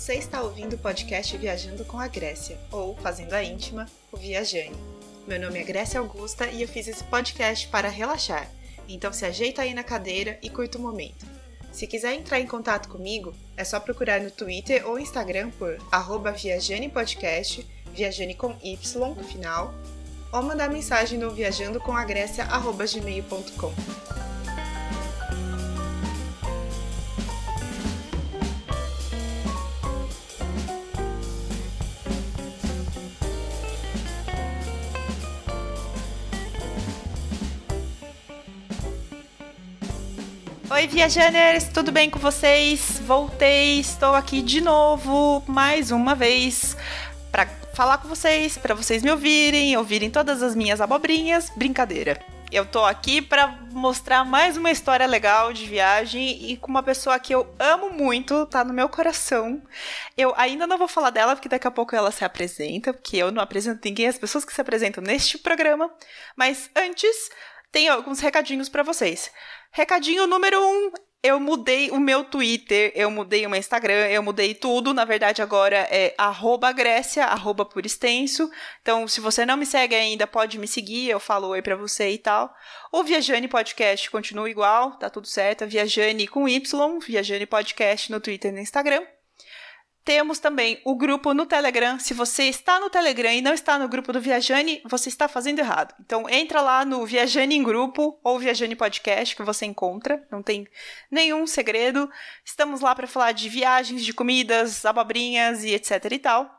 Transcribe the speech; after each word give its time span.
Você 0.00 0.14
está 0.14 0.40
ouvindo 0.40 0.76
o 0.76 0.78
podcast 0.78 1.36
Viajando 1.36 1.84
com 1.84 2.00
a 2.00 2.08
Grécia, 2.08 2.58
ou 2.72 2.96
Fazendo 2.96 3.34
a 3.34 3.44
Íntima, 3.44 3.84
o 4.10 4.16
Viajane. 4.16 4.74
Meu 5.26 5.38
nome 5.38 5.58
é 5.58 5.62
Grécia 5.62 6.00
Augusta 6.00 6.46
e 6.46 6.62
eu 6.62 6.68
fiz 6.68 6.88
esse 6.88 7.04
podcast 7.04 7.68
para 7.68 7.90
relaxar, 7.90 8.50
então 8.88 9.12
se 9.12 9.26
ajeita 9.26 9.60
aí 9.60 9.74
na 9.74 9.84
cadeira 9.84 10.38
e 10.42 10.48
curta 10.48 10.78
o 10.78 10.80
momento. 10.80 11.26
Se 11.70 11.86
quiser 11.86 12.14
entrar 12.14 12.40
em 12.40 12.46
contato 12.46 12.88
comigo, 12.88 13.34
é 13.58 13.62
só 13.62 13.78
procurar 13.78 14.22
no 14.22 14.30
Twitter 14.30 14.88
ou 14.88 14.98
Instagram 14.98 15.50
por 15.50 15.76
arroba 15.92 16.32
viajanepodcast, 16.32 17.68
viajane 17.92 18.34
com 18.34 18.56
Y 18.62 19.14
no 19.14 19.22
final, 19.22 19.74
ou 20.32 20.42
mandar 20.42 20.70
mensagem 20.70 21.18
no 21.18 21.30
viajandocomagrécia.gmail.com. 21.30 24.19
Oi, 40.80 40.86
viajaners, 40.86 41.64
tudo 41.64 41.92
bem 41.92 42.08
com 42.08 42.18
vocês? 42.18 42.98
Voltei, 43.00 43.80
estou 43.80 44.14
aqui 44.14 44.40
de 44.40 44.62
novo, 44.62 45.44
mais 45.46 45.90
uma 45.90 46.14
vez, 46.14 46.74
para 47.30 47.44
falar 47.74 47.98
com 47.98 48.08
vocês, 48.08 48.56
para 48.56 48.74
vocês 48.74 49.02
me 49.02 49.10
ouvirem, 49.10 49.76
ouvirem 49.76 50.10
todas 50.10 50.42
as 50.42 50.54
minhas 50.54 50.80
abobrinhas. 50.80 51.50
Brincadeira. 51.54 52.18
Eu 52.50 52.64
tô 52.64 52.82
aqui 52.82 53.20
para 53.20 53.48
mostrar 53.72 54.24
mais 54.24 54.56
uma 54.56 54.70
história 54.70 55.06
legal 55.06 55.52
de 55.52 55.66
viagem 55.66 56.50
e 56.50 56.56
com 56.56 56.70
uma 56.70 56.82
pessoa 56.82 57.18
que 57.18 57.34
eu 57.34 57.54
amo 57.58 57.90
muito, 57.90 58.46
tá 58.46 58.64
no 58.64 58.72
meu 58.72 58.88
coração. 58.88 59.62
Eu 60.16 60.32
ainda 60.34 60.66
não 60.66 60.78
vou 60.78 60.88
falar 60.88 61.10
dela 61.10 61.36
porque 61.36 61.48
daqui 61.48 61.68
a 61.68 61.70
pouco 61.70 61.94
ela 61.94 62.10
se 62.10 62.24
apresenta, 62.24 62.94
porque 62.94 63.18
eu 63.18 63.30
não 63.30 63.42
apresento 63.42 63.82
ninguém, 63.84 64.08
as 64.08 64.18
pessoas 64.18 64.46
que 64.46 64.54
se 64.54 64.62
apresentam 64.62 65.04
neste 65.04 65.36
programa. 65.36 65.92
Mas 66.34 66.70
antes, 66.74 67.28
tem 67.72 67.88
alguns 67.88 68.20
recadinhos 68.20 68.68
para 68.68 68.82
vocês. 68.82 69.30
Recadinho 69.70 70.26
número 70.26 70.60
um. 70.60 70.92
Eu 71.22 71.38
mudei 71.38 71.90
o 71.90 72.00
meu 72.00 72.24
Twitter, 72.24 72.92
eu 72.94 73.10
mudei 73.10 73.44
o 73.44 73.50
meu 73.50 73.58
Instagram, 73.58 74.08
eu 74.08 74.22
mudei 74.22 74.54
tudo. 74.54 74.94
Na 74.94 75.04
verdade, 75.04 75.42
agora 75.42 75.86
é 75.90 76.14
Grécia, 76.74 77.26
arroba 77.26 77.62
por 77.62 77.84
extenso. 77.84 78.50
Então, 78.80 79.06
se 79.06 79.20
você 79.20 79.44
não 79.44 79.58
me 79.58 79.66
segue 79.66 79.94
ainda, 79.94 80.26
pode 80.26 80.58
me 80.58 80.66
seguir, 80.66 81.10
eu 81.10 81.20
falo 81.20 81.48
oi 81.48 81.60
pra 81.60 81.76
você 81.76 82.08
e 82.08 82.16
tal. 82.16 82.50
O 82.90 83.02
Viajane 83.02 83.48
Podcast 83.48 84.10
continua 84.10 84.48
igual, 84.48 84.92
tá 84.92 85.10
tudo 85.10 85.26
certo. 85.26 85.66
Viajane 85.66 86.26
com 86.26 86.48
Y, 86.48 86.98
Viajane 87.00 87.44
Podcast 87.44 88.10
no 88.10 88.18
Twitter 88.18 88.50
e 88.50 88.54
no 88.54 88.60
Instagram. 88.60 89.04
Temos 90.04 90.38
também 90.38 90.80
o 90.84 90.96
grupo 90.96 91.34
no 91.34 91.44
Telegram. 91.44 91.98
Se 91.98 92.14
você 92.14 92.44
está 92.44 92.80
no 92.80 92.88
Telegram 92.88 93.32
e 93.32 93.42
não 93.42 93.52
está 93.52 93.78
no 93.78 93.88
grupo 93.88 94.12
do 94.12 94.20
Viajane, 94.20 94.82
você 94.86 95.10
está 95.10 95.28
fazendo 95.28 95.58
errado. 95.58 95.94
Então 96.00 96.28
entra 96.28 96.62
lá 96.62 96.84
no 96.84 97.04
Viajane 97.04 97.54
em 97.54 97.62
Grupo 97.62 98.18
ou 98.24 98.38
Viajane 98.38 98.74
Podcast 98.74 99.36
que 99.36 99.42
você 99.42 99.66
encontra. 99.66 100.26
Não 100.30 100.42
tem 100.42 100.66
nenhum 101.10 101.46
segredo. 101.46 102.10
Estamos 102.44 102.80
lá 102.80 102.94
para 102.94 103.06
falar 103.06 103.32
de 103.32 103.48
viagens, 103.48 104.04
de 104.04 104.14
comidas, 104.14 104.84
abobrinhas 104.86 105.64
e 105.64 105.74
etc 105.74 106.04
e 106.10 106.18
tal. 106.18 106.50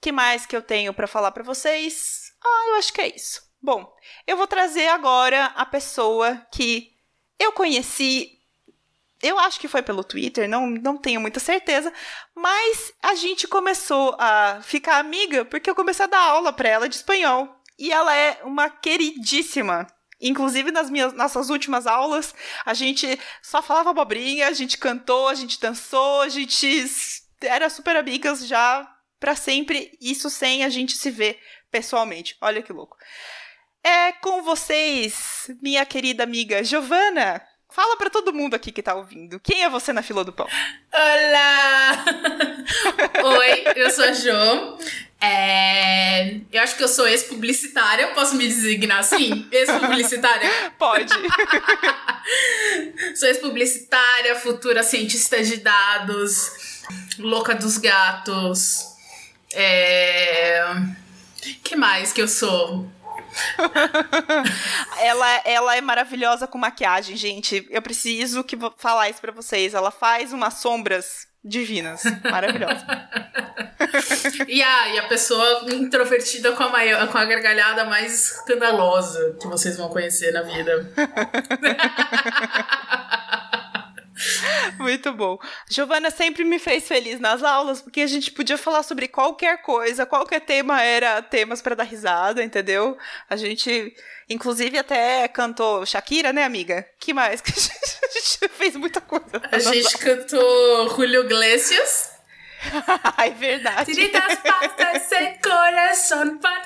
que 0.00 0.12
mais 0.12 0.44
que 0.44 0.54
eu 0.54 0.62
tenho 0.62 0.92
para 0.92 1.06
falar 1.06 1.32
para 1.32 1.42
vocês? 1.42 2.32
Ah, 2.44 2.66
eu 2.68 2.74
acho 2.76 2.92
que 2.92 3.00
é 3.00 3.08
isso. 3.16 3.42
Bom, 3.60 3.92
eu 4.26 4.36
vou 4.36 4.46
trazer 4.46 4.88
agora 4.88 5.46
a 5.46 5.66
pessoa 5.66 6.46
que 6.52 6.92
eu 7.38 7.52
conheci 7.52 8.37
eu 9.22 9.38
acho 9.38 9.58
que 9.58 9.68
foi 9.68 9.82
pelo 9.82 10.04
Twitter, 10.04 10.48
não, 10.48 10.66
não 10.68 10.96
tenho 10.96 11.20
muita 11.20 11.40
certeza, 11.40 11.92
mas 12.34 12.92
a 13.02 13.14
gente 13.14 13.48
começou 13.48 14.14
a 14.18 14.60
ficar 14.62 14.98
amiga 14.98 15.44
porque 15.44 15.68
eu 15.68 15.74
comecei 15.74 16.04
a 16.04 16.08
dar 16.08 16.20
aula 16.20 16.52
para 16.52 16.68
ela 16.68 16.88
de 16.88 16.96
espanhol. 16.96 17.56
E 17.78 17.92
ela 17.92 18.14
é 18.14 18.40
uma 18.42 18.68
queridíssima. 18.68 19.86
Inclusive, 20.20 20.72
nas 20.72 20.90
minhas 20.90 21.12
nossas 21.12 21.48
últimas 21.48 21.86
aulas, 21.86 22.34
a 22.66 22.74
gente 22.74 23.18
só 23.40 23.62
falava 23.62 23.90
abobrinha, 23.90 24.48
a 24.48 24.52
gente 24.52 24.76
cantou, 24.76 25.28
a 25.28 25.34
gente 25.34 25.60
dançou, 25.60 26.22
a 26.22 26.28
gente 26.28 26.66
era 27.40 27.70
super 27.70 27.96
amigas 27.96 28.46
já 28.46 28.88
para 29.20 29.36
sempre, 29.36 29.96
isso 30.00 30.28
sem 30.28 30.64
a 30.64 30.68
gente 30.68 30.96
se 30.96 31.10
ver 31.10 31.40
pessoalmente. 31.70 32.36
Olha 32.40 32.62
que 32.62 32.72
louco. 32.72 32.96
É 33.82 34.12
com 34.12 34.42
vocês, 34.42 35.50
minha 35.62 35.86
querida 35.86 36.24
amiga 36.24 36.64
Giovana. 36.64 37.40
Fala 37.70 37.96
para 37.96 38.08
todo 38.08 38.32
mundo 38.32 38.54
aqui 38.54 38.72
que 38.72 38.82
tá 38.82 38.94
ouvindo. 38.94 39.38
Quem 39.38 39.62
é 39.62 39.68
você 39.68 39.92
na 39.92 40.02
fila 40.02 40.24
do 40.24 40.32
pão? 40.32 40.48
Olá! 40.92 42.04
Oi, 43.38 43.64
eu 43.76 43.90
sou 43.90 44.04
a 44.04 44.12
Jo. 44.12 44.78
É... 45.20 46.36
Eu 46.50 46.62
acho 46.62 46.76
que 46.76 46.82
eu 46.82 46.88
sou 46.88 47.06
ex-publicitária. 47.06 48.08
Posso 48.08 48.36
me 48.36 48.48
designar 48.48 49.00
assim? 49.00 49.46
Ex-publicitária? 49.52 50.48
Pode. 50.78 51.12
sou 53.14 53.28
ex-publicitária, 53.28 54.34
futura 54.36 54.82
cientista 54.82 55.42
de 55.42 55.58
dados, 55.58 56.82
louca 57.18 57.54
dos 57.54 57.76
gatos. 57.76 58.78
É... 59.52 60.64
que 61.62 61.76
mais 61.76 62.14
que 62.14 62.22
eu 62.22 62.28
sou? 62.28 62.90
ela, 65.00 65.42
ela 65.44 65.76
é 65.76 65.80
maravilhosa 65.80 66.46
com 66.46 66.58
maquiagem, 66.58 67.16
gente. 67.16 67.66
Eu 67.70 67.82
preciso 67.82 68.44
que 68.44 68.56
falar 68.76 69.08
isso 69.08 69.20
pra 69.20 69.32
vocês. 69.32 69.74
Ela 69.74 69.90
faz 69.90 70.32
umas 70.32 70.54
sombras 70.54 71.26
divinas. 71.44 72.02
Maravilhosa. 72.30 72.86
e, 74.46 74.62
a, 74.62 74.94
e 74.94 74.98
a 74.98 75.08
pessoa 75.08 75.64
introvertida 75.72 76.52
com 76.52 76.62
a, 76.62 76.68
maior, 76.68 77.08
com 77.08 77.18
a 77.18 77.24
gargalhada 77.24 77.84
mais 77.84 78.32
escandalosa 78.32 79.36
que 79.40 79.46
vocês 79.46 79.76
vão 79.76 79.88
conhecer 79.88 80.32
na 80.32 80.42
vida. 80.42 80.92
Muito 84.78 85.12
bom. 85.12 85.38
Giovana 85.68 86.10
sempre 86.10 86.44
me 86.44 86.58
fez 86.58 86.86
feliz 86.86 87.20
nas 87.20 87.42
aulas, 87.42 87.80
porque 87.80 88.00
a 88.00 88.06
gente 88.06 88.30
podia 88.30 88.58
falar 88.58 88.82
sobre 88.82 89.08
qualquer 89.08 89.62
coisa, 89.62 90.06
qualquer 90.06 90.40
tema 90.40 90.82
era 90.82 91.22
temas 91.22 91.62
para 91.62 91.74
dar 91.74 91.84
risada, 91.84 92.42
entendeu? 92.42 92.96
A 93.28 93.36
gente, 93.36 93.94
inclusive, 94.28 94.78
até 94.78 95.28
cantou 95.28 95.86
Shakira, 95.86 96.32
né, 96.32 96.44
amiga? 96.44 96.86
Que 96.98 97.12
mais? 97.12 97.40
Que 97.40 97.50
a 97.50 97.54
gente, 97.58 98.48
fez 98.56 98.76
muita 98.76 99.00
coisa. 99.00 99.40
A 99.50 99.58
gente 99.58 99.86
aulas. 99.86 99.94
cantou 99.94 100.88
Julio 100.96 101.24
Iglesias. 101.24 102.10
é 103.18 103.30
verdade. 103.30 103.94
Tiritas 103.94 104.38
pastas 104.40 105.02
sem 105.02 105.38
coração 105.40 106.38
partido. 106.38 106.58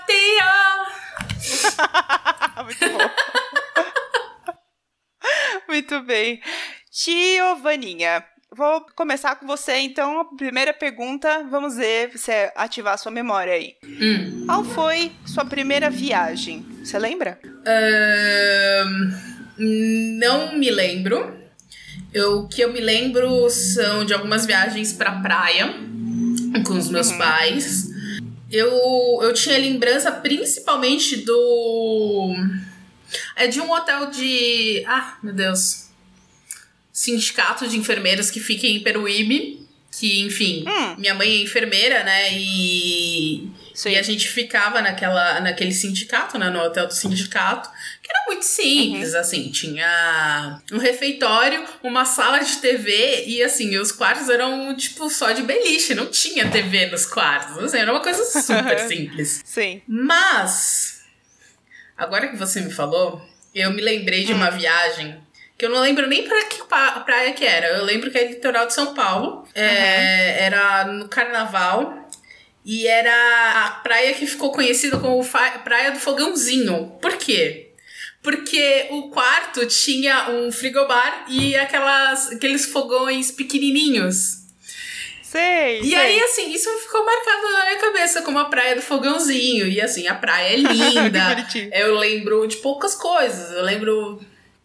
Muito 2.65 2.89
bom. 2.91 3.11
Muito 5.69 6.01
bem. 6.03 6.41
Giovaninha, 6.95 8.23
vou 8.55 8.85
começar 8.95 9.37
com 9.37 9.47
você, 9.47 9.79
então. 9.79 10.37
Primeira 10.37 10.75
pergunta, 10.75 11.43
vamos 11.51 11.77
ver 11.77 12.11
você 12.11 12.53
ativar 12.55 12.99
sua 12.99 13.11
memória 13.11 13.55
aí. 13.55 13.77
Hum. 13.83 14.45
Qual 14.45 14.63
foi 14.63 15.11
sua 15.25 15.43
primeira 15.43 15.89
viagem? 15.89 16.67
Você 16.85 16.99
lembra? 16.99 17.41
Um, 18.87 19.11
não 20.19 20.59
me 20.59 20.71
lembro. 20.71 21.41
O 22.15 22.47
que 22.47 22.61
eu 22.61 22.71
me 22.71 22.81
lembro 22.81 23.49
são 23.49 24.05
de 24.05 24.13
algumas 24.13 24.45
viagens 24.45 24.93
pra 24.93 25.13
praia 25.13 25.73
com 26.67 26.75
os 26.75 26.91
meus 26.91 27.11
uhum. 27.11 27.17
pais. 27.17 27.89
Eu, 28.51 28.71
eu 29.23 29.33
tinha 29.33 29.57
lembrança 29.57 30.13
principalmente 30.13 31.25
do. 31.25 32.35
É 33.35 33.47
de 33.47 33.63
um 33.63 33.73
hotel 33.73 34.11
de. 34.11 34.85
Ah, 34.87 35.17
meu 35.23 35.33
Deus 35.33 35.91
sindicato 36.93 37.67
de 37.67 37.79
enfermeiros 37.79 38.31
que 38.31 38.39
fica 38.39 38.67
em 38.67 38.81
Peruíbe. 38.81 39.63
Que, 39.99 40.23
enfim, 40.23 40.65
hum. 40.67 40.97
minha 40.97 41.15
mãe 41.15 41.29
é 41.29 41.43
enfermeira, 41.43 42.03
né? 42.03 42.33
E, 42.33 43.51
e 43.85 43.99
a 43.99 44.03
gente 44.03 44.27
ficava 44.27 44.81
naquela, 44.81 45.39
naquele 45.41 45.73
sindicato, 45.73 46.39
né? 46.39 46.49
No 46.49 46.61
hotel 46.61 46.87
do 46.87 46.95
sindicato, 46.95 47.69
que 48.03 48.11
era 48.11 48.25
muito 48.27 48.43
simples, 48.43 49.13
uhum. 49.13 49.21
assim. 49.21 49.51
Tinha 49.51 50.63
um 50.73 50.79
refeitório, 50.79 51.63
uma 51.83 52.07
sala 52.07 52.39
de 52.39 52.57
TV 52.57 53.25
e, 53.27 53.43
assim, 53.43 53.77
os 53.77 53.93
quartos 53.93 54.31
eram, 54.31 54.75
tipo, 54.75 55.11
só 55.11 55.31
de 55.33 55.43
beliche. 55.43 55.95
Não 55.95 56.07
tinha 56.07 56.51
TV 56.51 56.87
nos 56.87 57.05
quartos. 57.05 57.59
Assim, 57.59 57.77
era 57.77 57.93
uma 57.93 58.03
coisa 58.03 58.25
super 58.25 58.79
simples. 58.89 59.43
Sim. 59.45 59.83
Mas, 59.87 61.03
agora 61.99 62.29
que 62.29 62.37
você 62.37 62.63
me 62.63 62.73
falou, 62.73 63.21
eu 63.55 63.71
me 63.73 63.83
lembrei 63.83 64.25
de 64.25 64.33
uma 64.33 64.49
hum. 64.49 64.57
viagem 64.57 65.21
que 65.63 65.67
eu 65.67 65.71
não 65.71 65.79
lembro 65.79 66.09
nem 66.09 66.25
pra 66.25 66.43
que 66.43 66.61
praia 67.05 67.33
que 67.35 67.45
era. 67.45 67.69
Eu 67.69 67.85
lembro 67.85 68.11
que 68.11 68.19
é 68.19 68.27
litoral 68.27 68.67
de 68.67 68.75
São 68.75 68.95
Paulo. 68.95 69.47
É, 69.55 69.63
uhum. 69.63 70.45
Era 70.45 70.85
no 70.87 71.09
carnaval. 71.09 72.11
E 72.65 72.89
era 72.89 73.67
a 73.67 73.71
praia 73.81 74.13
que 74.13 74.27
ficou 74.27 74.51
conhecida 74.51 74.99
como 74.99 75.25
Praia 75.63 75.93
do 75.93 76.01
Fogãozinho. 76.01 76.99
Por 77.01 77.17
quê? 77.17 77.71
Porque 78.21 78.89
o 78.91 79.11
quarto 79.11 79.65
tinha 79.67 80.31
um 80.31 80.51
frigobar 80.51 81.27
e 81.29 81.55
aquelas, 81.55 82.33
aqueles 82.33 82.67
fogões 82.67 83.31
pequenininhos. 83.31 84.39
Sei. 85.23 85.79
E 85.79 85.91
sei. 85.91 85.95
aí, 85.95 86.23
assim, 86.25 86.53
isso 86.53 86.69
ficou 86.81 87.07
marcado 87.07 87.53
na 87.53 87.65
minha 87.67 87.79
cabeça 87.79 88.23
como 88.23 88.41
a 88.41 88.47
praia 88.47 88.75
do 88.75 88.83
fogãozinho. 88.83 89.69
E 89.69 89.81
assim, 89.81 90.09
a 90.09 90.15
praia 90.17 90.55
é 90.55 90.57
linda. 90.57 91.49
eu 91.73 91.95
lembro 91.95 92.49
de 92.49 92.57
poucas 92.57 92.97
coisas. 92.97 93.53
Eu 93.53 93.63
lembro 93.63 94.21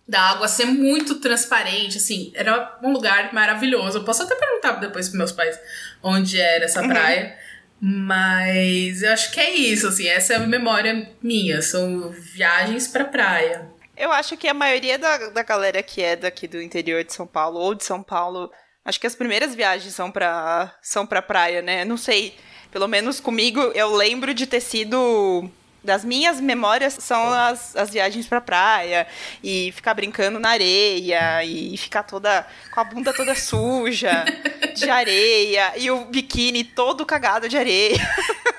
da 0.08 0.22
água 0.22 0.48
ser 0.48 0.66
muito 0.66 1.16
transparente, 1.16 1.98
assim, 1.98 2.32
era 2.34 2.78
um 2.82 2.92
lugar 2.92 3.34
maravilhoso. 3.34 3.98
Eu 3.98 4.04
posso 4.04 4.24
até 4.24 4.36
perguntar 4.36 4.74
depois 4.74 5.08
pros 5.08 5.18
meus 5.18 5.32
pais 5.32 5.60
onde 6.02 6.40
era 6.40 6.66
essa 6.66 6.82
uhum. 6.82 6.88
praia. 6.88 7.38
Mas 7.80 9.04
eu 9.04 9.12
acho 9.12 9.32
que 9.32 9.40
é 9.40 9.54
isso, 9.54 9.88
assim, 9.88 10.08
essa 10.08 10.34
é 10.34 10.36
a 10.38 10.40
memória 10.40 11.12
minha, 11.22 11.62
são 11.62 12.10
viagens 12.10 12.88
pra 12.88 13.06
praia. 13.06 13.70
Eu 13.96 14.12
acho 14.12 14.36
que 14.38 14.48
a 14.48 14.54
maioria 14.54 14.98
da, 14.98 15.30
da 15.30 15.44
galera 15.44 15.84
que 15.84 16.02
é 16.02 16.16
daqui 16.16 16.48
do 16.48 16.62
interior 16.62 17.04
de 17.04 17.14
São 17.14 17.28
Paulo 17.28 17.60
ou 17.60 17.76
de 17.76 17.84
São 17.84 18.02
Paulo, 18.02 18.52
acho 18.84 19.00
que 19.00 19.06
as 19.06 19.16
primeiras 19.16 19.54
viagens 19.54 19.94
são 19.94 20.12
pra, 20.12 20.76
são 20.82 21.06
pra 21.06 21.22
praia, 21.22 21.62
né? 21.62 21.86
Não 21.86 21.98
sei, 21.98 22.36
pelo 22.72 22.88
menos 22.88 23.20
comigo, 23.20 23.60
eu 23.76 23.96
lembro 23.96 24.34
de 24.34 24.48
ter 24.48 24.62
sido 24.62 25.50
das 25.88 26.04
minhas 26.04 26.42
memórias 26.42 26.98
são 27.00 27.32
as, 27.32 27.74
as 27.76 27.90
viagens 27.90 28.28
pra 28.28 28.42
praia 28.42 29.08
e 29.42 29.72
ficar 29.72 29.94
brincando 29.94 30.38
na 30.38 30.50
areia 30.50 31.44
e 31.46 31.76
ficar 31.78 32.04
toda 32.04 32.46
com 32.72 32.80
a 32.82 32.84
bunda 32.84 33.14
toda 33.14 33.34
suja 33.34 34.26
de 34.76 34.88
areia 34.92 35.72
e 35.78 35.90
o 35.90 36.04
biquíni 36.04 36.66
todo 36.66 37.06
cagado 37.06 37.48
de 37.48 37.58
areia. 37.58 37.98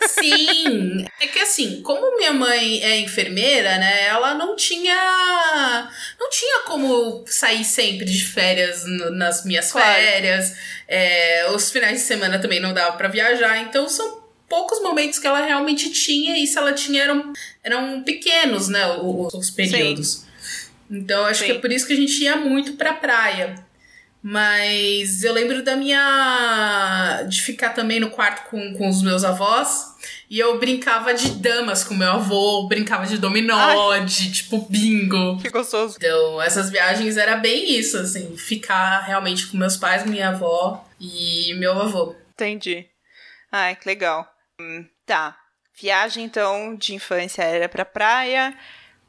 Sim, 0.08 1.06
é 1.20 1.26
que 1.26 1.38
assim, 1.38 1.82
como 1.82 2.16
minha 2.16 2.32
mãe 2.32 2.82
é 2.82 2.98
enfermeira, 2.98 3.76
né, 3.76 4.06
ela 4.06 4.34
não 4.34 4.56
tinha 4.56 5.90
não 6.19 6.31
tinha 6.31 6.62
como 6.62 7.24
sair 7.26 7.64
sempre 7.64 8.06
de 8.06 8.24
férias 8.24 8.84
no, 8.86 9.10
nas 9.10 9.44
minhas 9.44 9.70
claro. 9.70 9.86
férias. 9.86 10.56
É, 10.88 11.46
os 11.50 11.70
finais 11.70 11.98
de 11.98 12.06
semana 12.06 12.38
também 12.38 12.58
não 12.58 12.72
dava 12.72 12.96
para 12.96 13.08
viajar, 13.08 13.58
então 13.58 13.86
são 13.86 14.18
poucos 14.48 14.80
momentos 14.82 15.18
que 15.18 15.26
ela 15.26 15.44
realmente 15.44 15.90
tinha, 15.90 16.38
e 16.38 16.46
se 16.46 16.56
ela 16.58 16.72
tinha 16.72 17.02
eram, 17.02 17.32
eram 17.62 18.02
pequenos, 18.02 18.68
né, 18.68 18.86
os, 19.02 19.34
os 19.34 19.50
períodos. 19.50 20.08
Sim. 20.08 20.28
Então 20.90 21.26
acho 21.26 21.40
Sim. 21.40 21.46
que 21.46 21.52
é 21.52 21.58
por 21.58 21.70
isso 21.70 21.86
que 21.86 21.92
a 21.92 21.96
gente 21.96 22.22
ia 22.22 22.36
muito 22.36 22.74
pra 22.74 22.94
praia. 22.94 23.66
Mas 24.20 25.22
eu 25.22 25.32
lembro 25.32 25.62
da 25.62 25.76
minha. 25.76 27.22
de 27.28 27.40
ficar 27.40 27.70
também 27.70 28.00
no 28.00 28.10
quarto 28.10 28.50
com, 28.50 28.74
com 28.74 28.88
os 28.88 29.00
meus 29.00 29.22
avós. 29.22 29.94
E 30.28 30.38
eu 30.38 30.58
brincava 30.58 31.14
de 31.14 31.30
damas 31.30 31.84
com 31.84 31.94
meu 31.94 32.12
avô, 32.12 32.66
brincava 32.66 33.06
de 33.06 33.16
dominó, 33.16 33.90
Ai. 33.92 34.04
de 34.04 34.32
tipo 34.32 34.66
bingo. 34.68 35.38
Que 35.40 35.48
gostoso. 35.50 35.96
Então, 35.96 36.42
essas 36.42 36.68
viagens 36.68 37.16
era 37.16 37.36
bem 37.36 37.78
isso, 37.78 37.96
assim, 37.96 38.36
ficar 38.36 39.00
realmente 39.00 39.46
com 39.46 39.56
meus 39.56 39.76
pais, 39.76 40.04
minha 40.04 40.30
avó 40.30 40.84
e 41.00 41.54
meu 41.54 41.72
avô. 41.80 42.14
Entendi. 42.34 42.86
Ai, 43.50 43.76
que 43.76 43.88
legal. 43.88 44.28
Hum, 44.60 44.84
tá. 45.06 45.37
Viagem, 45.81 46.25
então, 46.25 46.75
de 46.75 46.94
infância 46.94 47.43
era 47.43 47.69
pra 47.69 47.84
praia. 47.84 48.52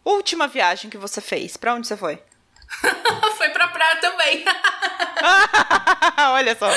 Última 0.05 0.47
viagem 0.47 0.89
que 0.89 0.97
você 0.97 1.19
fez, 1.19 1.57
pra 1.57 1.73
onde 1.73 1.87
você 1.87 1.97
foi? 1.97 2.21
foi 3.35 3.49
pra 3.49 3.67
praia 3.69 3.95
também. 3.97 4.45
Olha 6.31 6.55
só. 6.55 6.71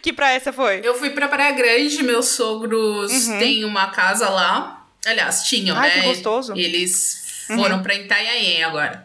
Que 0.00 0.12
praia 0.12 0.38
você 0.38 0.52
foi? 0.52 0.80
Eu 0.84 0.94
fui 0.94 1.10
pra 1.10 1.28
Praia 1.28 1.52
Grande, 1.52 2.02
meus 2.02 2.28
sogros 2.28 3.26
uhum. 3.26 3.38
têm 3.38 3.64
uma 3.64 3.90
casa 3.90 4.28
lá. 4.28 4.86
Aliás, 5.04 5.42
tinham, 5.42 5.76
Ai, 5.76 5.88
né? 5.88 6.00
Que 6.02 6.06
gostoso. 6.08 6.54
Eles 6.56 7.44
foram 7.48 7.76
uhum. 7.76 7.82
pra 7.82 7.94
Itanhaém 7.94 8.62
agora. 8.62 9.04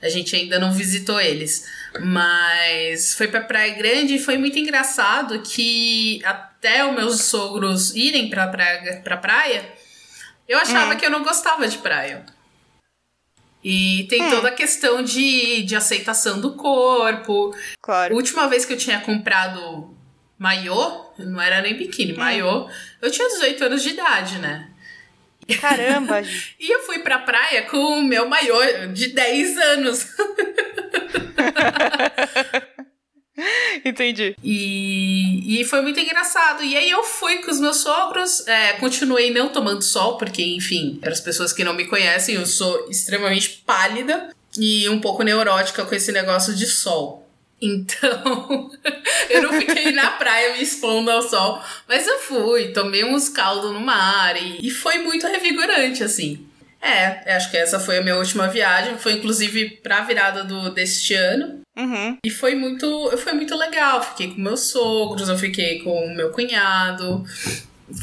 A 0.00 0.08
gente 0.08 0.34
ainda 0.36 0.60
não 0.60 0.72
visitou 0.72 1.20
eles. 1.20 1.66
Mas 2.00 3.14
foi 3.14 3.26
pra 3.26 3.40
Praia 3.40 3.74
Grande 3.74 4.14
e 4.14 4.18
foi 4.18 4.38
muito 4.38 4.58
engraçado 4.58 5.40
que 5.42 6.22
até 6.58 6.84
os 6.84 6.94
meus 6.94 7.22
sogros 7.22 7.94
irem 7.94 8.28
pra 8.28 8.48
praia, 8.48 9.00
pra 9.02 9.16
praia 9.16 9.78
eu 10.48 10.58
achava 10.58 10.94
hum. 10.94 10.96
que 10.96 11.06
eu 11.06 11.10
não 11.10 11.22
gostava 11.22 11.68
de 11.68 11.78
praia. 11.78 12.24
E 13.62 14.06
tem 14.08 14.22
hum. 14.22 14.30
toda 14.30 14.48
a 14.48 14.52
questão 14.52 15.02
de, 15.02 15.62
de 15.62 15.76
aceitação 15.76 16.40
do 16.40 16.54
corpo. 16.54 17.54
Claro. 17.82 18.14
A 18.14 18.16
última 18.16 18.48
vez 18.48 18.64
que 18.64 18.72
eu 18.72 18.78
tinha 18.78 19.00
comprado 19.00 19.94
maiô, 20.38 21.04
não 21.18 21.38
era 21.40 21.60
nem 21.60 21.76
biquíni, 21.76 22.14
hum. 22.14 22.18
maiô, 22.18 22.68
eu 23.02 23.10
tinha 23.10 23.28
18 23.28 23.64
anos 23.64 23.82
de 23.82 23.90
idade, 23.90 24.38
né? 24.38 24.70
Caramba! 25.60 26.22
e 26.58 26.72
eu 26.72 26.80
fui 26.80 27.00
pra 27.00 27.18
praia 27.18 27.64
com 27.64 27.76
o 27.76 28.02
meu 28.02 28.26
maiô 28.28 28.58
de 28.92 29.08
10 29.08 29.58
anos. 29.58 30.06
Entendi. 33.84 34.36
E, 34.42 35.60
e 35.60 35.64
foi 35.64 35.80
muito 35.80 36.00
engraçado. 36.00 36.62
E 36.62 36.76
aí 36.76 36.90
eu 36.90 37.02
fui 37.04 37.38
com 37.38 37.50
os 37.50 37.60
meus 37.60 37.78
sogros, 37.78 38.46
é, 38.46 38.74
continuei 38.74 39.32
não 39.32 39.48
tomando 39.48 39.82
sol, 39.82 40.16
porque, 40.16 40.42
enfim, 40.42 40.98
para 41.00 41.12
as 41.12 41.20
pessoas 41.20 41.52
que 41.52 41.64
não 41.64 41.74
me 41.74 41.86
conhecem, 41.86 42.34
eu 42.34 42.46
sou 42.46 42.88
extremamente 42.90 43.62
pálida 43.64 44.34
e 44.58 44.88
um 44.88 45.00
pouco 45.00 45.22
neurótica 45.22 45.84
com 45.84 45.94
esse 45.94 46.12
negócio 46.12 46.54
de 46.54 46.66
sol. 46.66 47.24
Então, 47.60 48.70
eu 49.28 49.42
não 49.42 49.52
fiquei 49.54 49.90
na 49.90 50.12
praia 50.12 50.56
me 50.56 50.62
expondo 50.62 51.10
ao 51.10 51.20
sol, 51.20 51.60
mas 51.88 52.06
eu 52.06 52.20
fui, 52.20 52.68
tomei 52.68 53.02
uns 53.02 53.28
caldos 53.28 53.72
no 53.72 53.80
mar 53.80 54.40
e, 54.40 54.64
e 54.64 54.70
foi 54.70 54.98
muito 54.98 55.26
revigorante, 55.26 56.04
assim. 56.04 56.46
É, 56.80 57.34
acho 57.34 57.50
que 57.50 57.56
essa 57.56 57.80
foi 57.80 57.98
a 57.98 58.00
minha 58.00 58.16
última 58.16 58.46
viagem, 58.46 58.96
foi 58.96 59.14
inclusive 59.14 59.70
pra 59.82 60.02
virada 60.02 60.44
do, 60.44 60.70
deste 60.70 61.14
ano. 61.14 61.60
Uhum. 61.78 62.18
E 62.24 62.30
foi 62.30 62.56
muito, 62.56 63.16
foi 63.18 63.34
muito 63.34 63.56
legal. 63.56 64.02
Fiquei 64.02 64.34
com 64.34 64.40
meus 64.40 64.70
sogros, 64.70 65.28
eu 65.28 65.38
fiquei 65.38 65.80
com 65.80 66.06
o 66.06 66.14
meu 66.14 66.30
cunhado. 66.30 67.24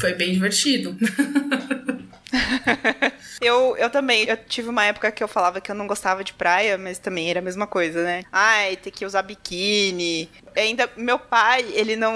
Foi 0.00 0.14
bem 0.14 0.32
divertido. 0.32 0.96
eu, 3.40 3.76
eu 3.76 3.90
também, 3.90 4.24
eu 4.24 4.36
tive 4.36 4.70
uma 4.70 4.84
época 4.84 5.12
que 5.12 5.22
eu 5.22 5.28
falava 5.28 5.60
que 5.60 5.70
eu 5.70 5.74
não 5.74 5.86
gostava 5.86 6.24
de 6.24 6.32
praia, 6.32 6.78
mas 6.78 6.98
também 6.98 7.28
era 7.28 7.40
a 7.40 7.42
mesma 7.42 7.66
coisa, 7.66 8.02
né? 8.02 8.22
Ai, 8.32 8.76
ter 8.76 8.90
que 8.90 9.04
usar 9.04 9.20
biquíni. 9.22 10.30
Ainda, 10.56 10.88
meu 10.96 11.18
pai, 11.18 11.66
ele 11.74 11.96
não, 11.96 12.14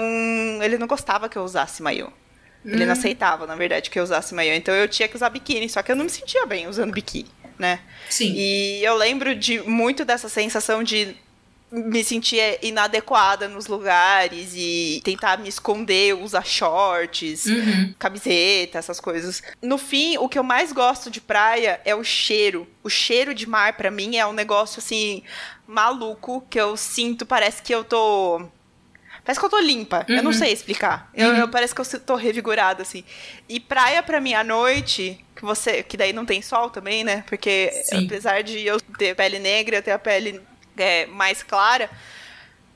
ele 0.63 0.79
não 0.79 0.87
gostava 0.87 1.29
que 1.29 1.37
eu 1.37 1.43
usasse 1.43 1.83
maiô. 1.83 2.09
Ele 2.65 2.85
não 2.85 2.89
hum. 2.89 2.97
aceitava, 2.97 3.47
na 3.47 3.55
verdade, 3.55 3.89
que 3.89 3.99
eu 3.99 4.03
usasse 4.03 4.33
maiô. 4.33 4.53
Então 4.53 4.73
eu 4.73 4.87
tinha 4.87 5.07
que 5.07 5.15
usar 5.15 5.29
biquíni, 5.29 5.69
só 5.69 5.83
que 5.83 5.91
eu 5.91 5.95
não 5.95 6.05
me 6.05 6.11
sentia 6.11 6.45
bem 6.45 6.67
usando 6.67 6.91
biquíni, 6.91 7.29
né? 7.57 7.79
Sim. 8.09 8.33
E 8.35 8.83
eu 8.83 8.95
lembro 8.95 9.35
de 9.35 9.61
muito 9.61 10.03
dessa 10.03 10.27
sensação 10.27 10.83
de 10.83 11.15
me 11.71 12.03
sentir 12.03 12.59
inadequada 12.61 13.47
nos 13.47 13.67
lugares 13.67 14.51
e 14.55 15.01
tentar 15.03 15.37
me 15.37 15.47
esconder, 15.47 16.13
usar 16.13 16.45
shorts, 16.45 17.45
uhum. 17.45 17.93
camiseta, 17.97 18.77
essas 18.77 18.99
coisas. 18.99 19.41
No 19.61 19.77
fim, 19.77 20.17
o 20.17 20.27
que 20.27 20.37
eu 20.37 20.43
mais 20.43 20.73
gosto 20.73 21.09
de 21.09 21.21
praia 21.21 21.79
é 21.85 21.95
o 21.95 22.03
cheiro. 22.03 22.67
O 22.83 22.89
cheiro 22.89 23.33
de 23.33 23.47
mar, 23.47 23.77
para 23.77 23.89
mim, 23.89 24.17
é 24.17 24.27
um 24.27 24.33
negócio 24.33 24.79
assim 24.79 25.23
maluco 25.65 26.45
que 26.49 26.59
eu 26.59 26.75
sinto, 26.75 27.25
parece 27.25 27.61
que 27.61 27.73
eu 27.73 27.83
tô 27.83 28.45
Parece 29.23 29.39
que 29.39 29.45
eu 29.45 29.49
tô 29.49 29.59
limpa. 29.59 30.05
Uhum. 30.09 30.15
Eu 30.15 30.23
não 30.23 30.31
uhum. 30.31 30.37
sei 30.37 30.51
explicar. 30.51 31.09
Eu, 31.13 31.29
uhum. 31.29 31.35
eu, 31.37 31.47
parece 31.47 31.75
que 31.75 31.81
eu 31.81 31.99
tô 31.99 32.15
revigorada, 32.15 32.81
assim. 32.81 33.03
E 33.47 33.59
praia 33.59 34.01
pra 34.01 34.19
mim 34.19 34.33
à 34.33 34.43
noite, 34.43 35.23
que 35.35 35.43
você. 35.43 35.83
Que 35.83 35.95
daí 35.95 36.11
não 36.11 36.25
tem 36.25 36.41
sol 36.41 36.69
também, 36.69 37.03
né? 37.03 37.23
Porque 37.27 37.69
Sim. 37.85 38.05
apesar 38.05 38.41
de 38.41 38.65
eu 38.65 38.79
ter 38.97 39.15
pele 39.15 39.37
negra, 39.37 39.77
eu 39.77 39.83
ter 39.83 39.91
a 39.91 39.99
pele 39.99 40.41
é, 40.77 41.05
mais 41.07 41.43
clara, 41.43 41.89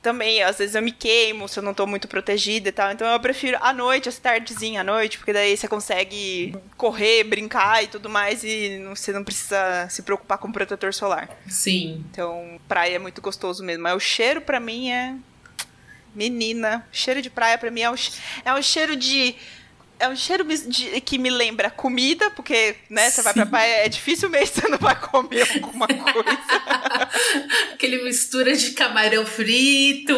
também, 0.05 0.43
às 0.43 0.59
vezes 0.59 0.75
eu 0.75 0.83
me 0.83 0.91
queimo 0.91 1.47
se 1.47 1.57
eu 1.57 1.63
não 1.63 1.73
tô 1.73 1.87
muito 1.87 2.07
protegida 2.07 2.69
e 2.69 2.71
tal. 2.71 2.91
Então 2.91 3.07
eu 3.07 3.19
prefiro 3.19 3.57
à 3.59 3.73
noite, 3.73 4.07
essa 4.07 4.21
tardezinha 4.21 4.81
à 4.81 4.83
noite, 4.83 5.17
porque 5.17 5.33
daí 5.33 5.57
você 5.57 5.67
consegue 5.67 6.55
correr, 6.77 7.23
brincar 7.23 7.83
e 7.83 7.87
tudo 7.87 8.07
mais 8.07 8.43
e 8.43 8.85
você 8.87 9.11
não 9.11 9.23
precisa 9.23 9.87
se 9.89 10.03
preocupar 10.03 10.37
com 10.37 10.51
protetor 10.51 10.93
solar. 10.93 11.27
Sim. 11.49 12.05
Então, 12.11 12.61
praia 12.67 12.97
é 12.97 12.99
muito 12.99 13.19
gostoso 13.19 13.63
mesmo. 13.63 13.81
Mas 13.81 13.95
o 13.95 13.99
cheiro 13.99 14.41
para 14.41 14.59
mim 14.59 14.91
é 14.91 15.15
menina, 16.13 16.87
cheiro 16.91 17.19
de 17.19 17.31
praia 17.31 17.57
para 17.57 17.71
mim 17.71 17.81
é 17.81 17.89
um, 17.89 17.95
é 18.45 18.53
um 18.53 18.61
cheiro 18.61 18.95
de 18.95 19.35
é 19.99 20.09
um 20.09 20.15
cheiro 20.15 20.43
de, 20.43 21.01
que 21.01 21.17
me 21.17 21.29
lembra 21.29 21.69
comida, 21.69 22.29
porque, 22.31 22.75
né, 22.89 23.09
você 23.09 23.21
vai 23.21 23.33
pra 23.33 23.45
praia, 23.45 23.85
é 23.85 23.89
difícil 23.89 24.29
mesmo 24.29 24.61
você 24.61 24.67
não 24.67 24.77
vai 24.77 24.95
comer 24.99 25.49
alguma 25.55 25.87
coisa. 25.87 26.39
aquele 27.73 28.03
mistura 28.03 28.55
de 28.55 28.71
camarão 28.71 29.25
frito. 29.25 30.13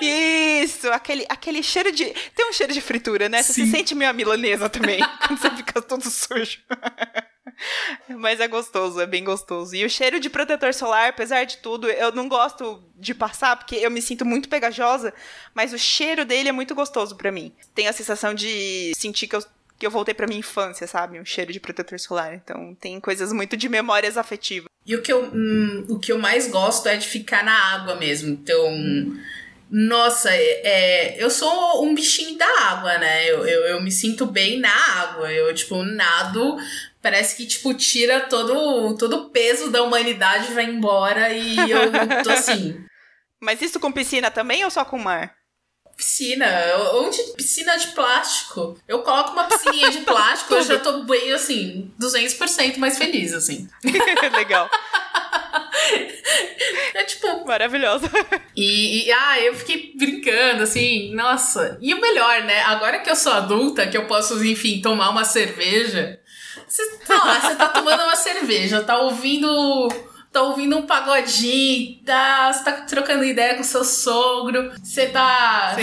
Isso, 0.00 0.88
aquele, 0.90 1.26
aquele 1.28 1.62
cheiro 1.62 1.92
de. 1.92 2.04
Tem 2.34 2.48
um 2.48 2.52
cheiro 2.52 2.72
de 2.72 2.80
fritura, 2.80 3.28
né? 3.28 3.42
Você 3.42 3.52
Sim. 3.52 3.64
se 3.66 3.70
sente 3.70 3.94
meio 3.94 4.10
a 4.10 4.14
milanesa 4.14 4.68
também, 4.68 5.00
quando 5.26 5.38
você 5.38 5.50
fica 5.50 5.82
todo 5.82 6.08
sujo. 6.10 6.58
Mas 8.18 8.40
é 8.40 8.48
gostoso, 8.48 9.00
é 9.00 9.06
bem 9.06 9.24
gostoso. 9.24 9.74
E 9.74 9.84
o 9.84 9.90
cheiro 9.90 10.20
de 10.20 10.28
protetor 10.28 10.74
solar, 10.74 11.08
apesar 11.08 11.44
de 11.44 11.58
tudo, 11.58 11.88
eu 11.88 12.12
não 12.12 12.28
gosto 12.28 12.82
de 12.94 13.14
passar 13.14 13.56
porque 13.56 13.76
eu 13.76 13.90
me 13.90 14.02
sinto 14.02 14.24
muito 14.24 14.48
pegajosa, 14.48 15.14
mas 15.54 15.72
o 15.72 15.78
cheiro 15.78 16.24
dele 16.24 16.48
é 16.48 16.52
muito 16.52 16.74
gostoso 16.74 17.16
para 17.16 17.32
mim. 17.32 17.54
Tem 17.74 17.88
a 17.88 17.92
sensação 17.92 18.34
de 18.34 18.92
sentir 18.94 19.26
que 19.26 19.36
eu 19.36 19.44
que 19.78 19.86
eu 19.86 19.90
voltei 19.90 20.14
para 20.14 20.26
minha 20.26 20.40
infância, 20.40 20.86
sabe? 20.86 21.20
Um 21.20 21.24
cheiro 21.24 21.52
de 21.52 21.60
protetor 21.60 21.98
solar. 21.98 22.34
Então, 22.34 22.74
tem 22.80 22.98
coisas 23.00 23.32
muito 23.32 23.56
de 23.56 23.68
memórias 23.68 24.16
afetivas. 24.16 24.68
E 24.86 24.94
o 24.94 25.02
que 25.02 25.12
eu, 25.12 25.24
hum, 25.24 25.84
o 25.88 25.98
que 25.98 26.12
eu 26.12 26.18
mais 26.18 26.48
gosto 26.48 26.88
é 26.88 26.96
de 26.96 27.06
ficar 27.06 27.44
na 27.44 27.74
água 27.74 27.96
mesmo. 27.96 28.30
Então, 28.30 28.70
Nossa, 29.68 30.30
é, 30.30 30.60
é, 30.64 31.22
eu 31.22 31.28
sou 31.28 31.84
um 31.84 31.94
bichinho 31.94 32.38
da 32.38 32.46
água, 32.60 32.96
né? 32.98 33.28
Eu, 33.28 33.44
eu, 33.46 33.60
eu, 33.64 33.82
me 33.82 33.90
sinto 33.90 34.24
bem 34.24 34.60
na 34.60 34.72
água. 35.00 35.32
Eu, 35.32 35.52
tipo, 35.54 35.82
nado. 35.82 36.56
Parece 37.02 37.36
que, 37.36 37.46
tipo, 37.46 37.74
tira 37.74 38.20
todo, 38.20 38.96
todo 38.96 39.16
o 39.16 39.30
peso 39.30 39.70
da 39.70 39.82
humanidade 39.82 40.52
vai 40.52 40.64
embora 40.64 41.32
e 41.32 41.56
eu 41.70 41.80
tô 42.22 42.30
assim. 42.30 42.80
Mas 43.40 43.60
isso 43.60 43.80
com 43.80 43.92
piscina 43.92 44.30
também 44.30 44.64
ou 44.64 44.70
só 44.70 44.84
com 44.84 44.98
mar? 44.98 45.34
Piscina, 45.96 46.46
onde 46.92 47.16
piscina 47.36 47.76
de 47.78 47.88
plástico. 47.88 48.78
Eu 48.86 49.00
coloco 49.00 49.32
uma 49.32 49.44
piscininha 49.44 49.90
de 49.90 50.00
plástico, 50.00 50.54
eu 50.54 50.62
já 50.62 50.78
tô 50.78 51.04
bem 51.04 51.32
assim, 51.32 51.90
200% 51.98 52.76
mais 52.76 52.98
feliz, 52.98 53.32
assim. 53.32 53.66
Legal. 54.36 54.68
É 56.94 57.04
tipo. 57.04 57.46
Maravilhosa. 57.46 58.10
E, 58.54 59.06
e, 59.06 59.12
ah, 59.12 59.40
eu 59.40 59.54
fiquei 59.54 59.92
brincando, 59.96 60.62
assim, 60.62 61.14
nossa. 61.14 61.78
E 61.80 61.94
o 61.94 62.00
melhor, 62.00 62.42
né? 62.42 62.62
Agora 62.62 62.98
que 63.00 63.10
eu 63.10 63.16
sou 63.16 63.32
adulta, 63.32 63.86
que 63.86 63.96
eu 63.96 64.06
posso, 64.06 64.42
enfim, 64.44 64.80
tomar 64.80 65.10
uma 65.10 65.24
cerveja. 65.24 66.20
Você 66.66 66.98
tá 67.06 67.14
lá, 67.24 67.40
você 67.40 67.54
tá 67.54 67.68
tomando 67.68 68.02
uma 68.02 68.16
cerveja, 68.16 68.82
tá 68.82 68.98
ouvindo 68.98 69.88
tá 70.36 70.42
ouvindo 70.42 70.76
um 70.76 70.86
pagodinho, 70.86 71.98
tá, 72.04 72.52
você 72.52 72.62
tá 72.62 72.72
trocando 72.82 73.24
ideia 73.24 73.54
com 73.54 73.62
seu 73.62 73.82
sogro, 73.82 74.70
você 74.82 75.06
tá. 75.06 75.74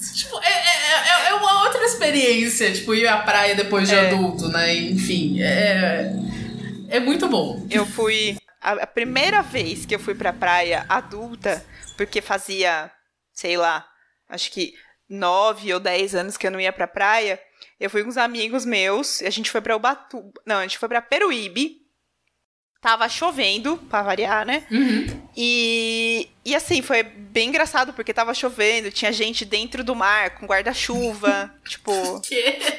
Sim. 0.00 0.14
tipo, 0.16 0.40
é, 0.40 0.48
é, 0.48 1.26
é, 1.26 1.28
é, 1.28 1.34
uma 1.34 1.64
outra 1.64 1.84
experiência, 1.84 2.72
tipo, 2.72 2.94
ir 2.94 3.06
à 3.06 3.18
praia 3.18 3.54
depois 3.54 3.86
de 3.86 3.94
é. 3.94 4.06
adulto, 4.06 4.48
né? 4.48 4.74
Enfim, 4.74 5.42
é. 5.42 6.14
É 6.88 6.98
muito 6.98 7.28
bom. 7.28 7.66
Eu 7.70 7.84
fui. 7.84 8.38
A, 8.58 8.72
a 8.72 8.86
primeira 8.86 9.42
vez 9.42 9.84
que 9.84 9.94
eu 9.94 10.00
fui 10.00 10.14
pra 10.14 10.32
praia 10.32 10.86
adulta, 10.88 11.62
porque 11.94 12.22
fazia, 12.22 12.90
sei 13.34 13.58
lá, 13.58 13.86
acho 14.30 14.50
que 14.50 14.72
nove 15.06 15.74
ou 15.74 15.78
dez 15.78 16.14
anos 16.14 16.38
que 16.38 16.46
eu 16.46 16.50
não 16.50 16.60
ia 16.60 16.72
pra 16.72 16.86
praia. 16.86 17.38
Eu 17.78 17.90
fui 17.90 18.02
com 18.02 18.08
uns 18.08 18.16
amigos 18.16 18.64
meus, 18.64 19.20
a 19.20 19.30
gente 19.30 19.50
foi 19.50 19.60
pra 19.60 19.76
Ubatuba. 19.76 20.32
Não, 20.46 20.56
a 20.56 20.62
gente 20.62 20.78
foi 20.78 20.88
pra 20.88 21.02
Peruíbe 21.02 21.87
Tava 22.80 23.08
chovendo, 23.08 23.76
pra 23.76 24.02
variar, 24.02 24.46
né? 24.46 24.64
Uhum. 24.70 25.28
E, 25.36 26.30
e 26.44 26.54
assim, 26.54 26.80
foi 26.80 27.02
bem 27.02 27.48
engraçado, 27.48 27.92
porque 27.92 28.14
tava 28.14 28.32
chovendo, 28.32 28.92
tinha 28.92 29.12
gente 29.12 29.44
dentro 29.44 29.82
do 29.82 29.96
mar 29.96 30.36
com 30.36 30.46
guarda-chuva, 30.46 31.52
tipo. 31.66 32.20
Que? 32.20 32.38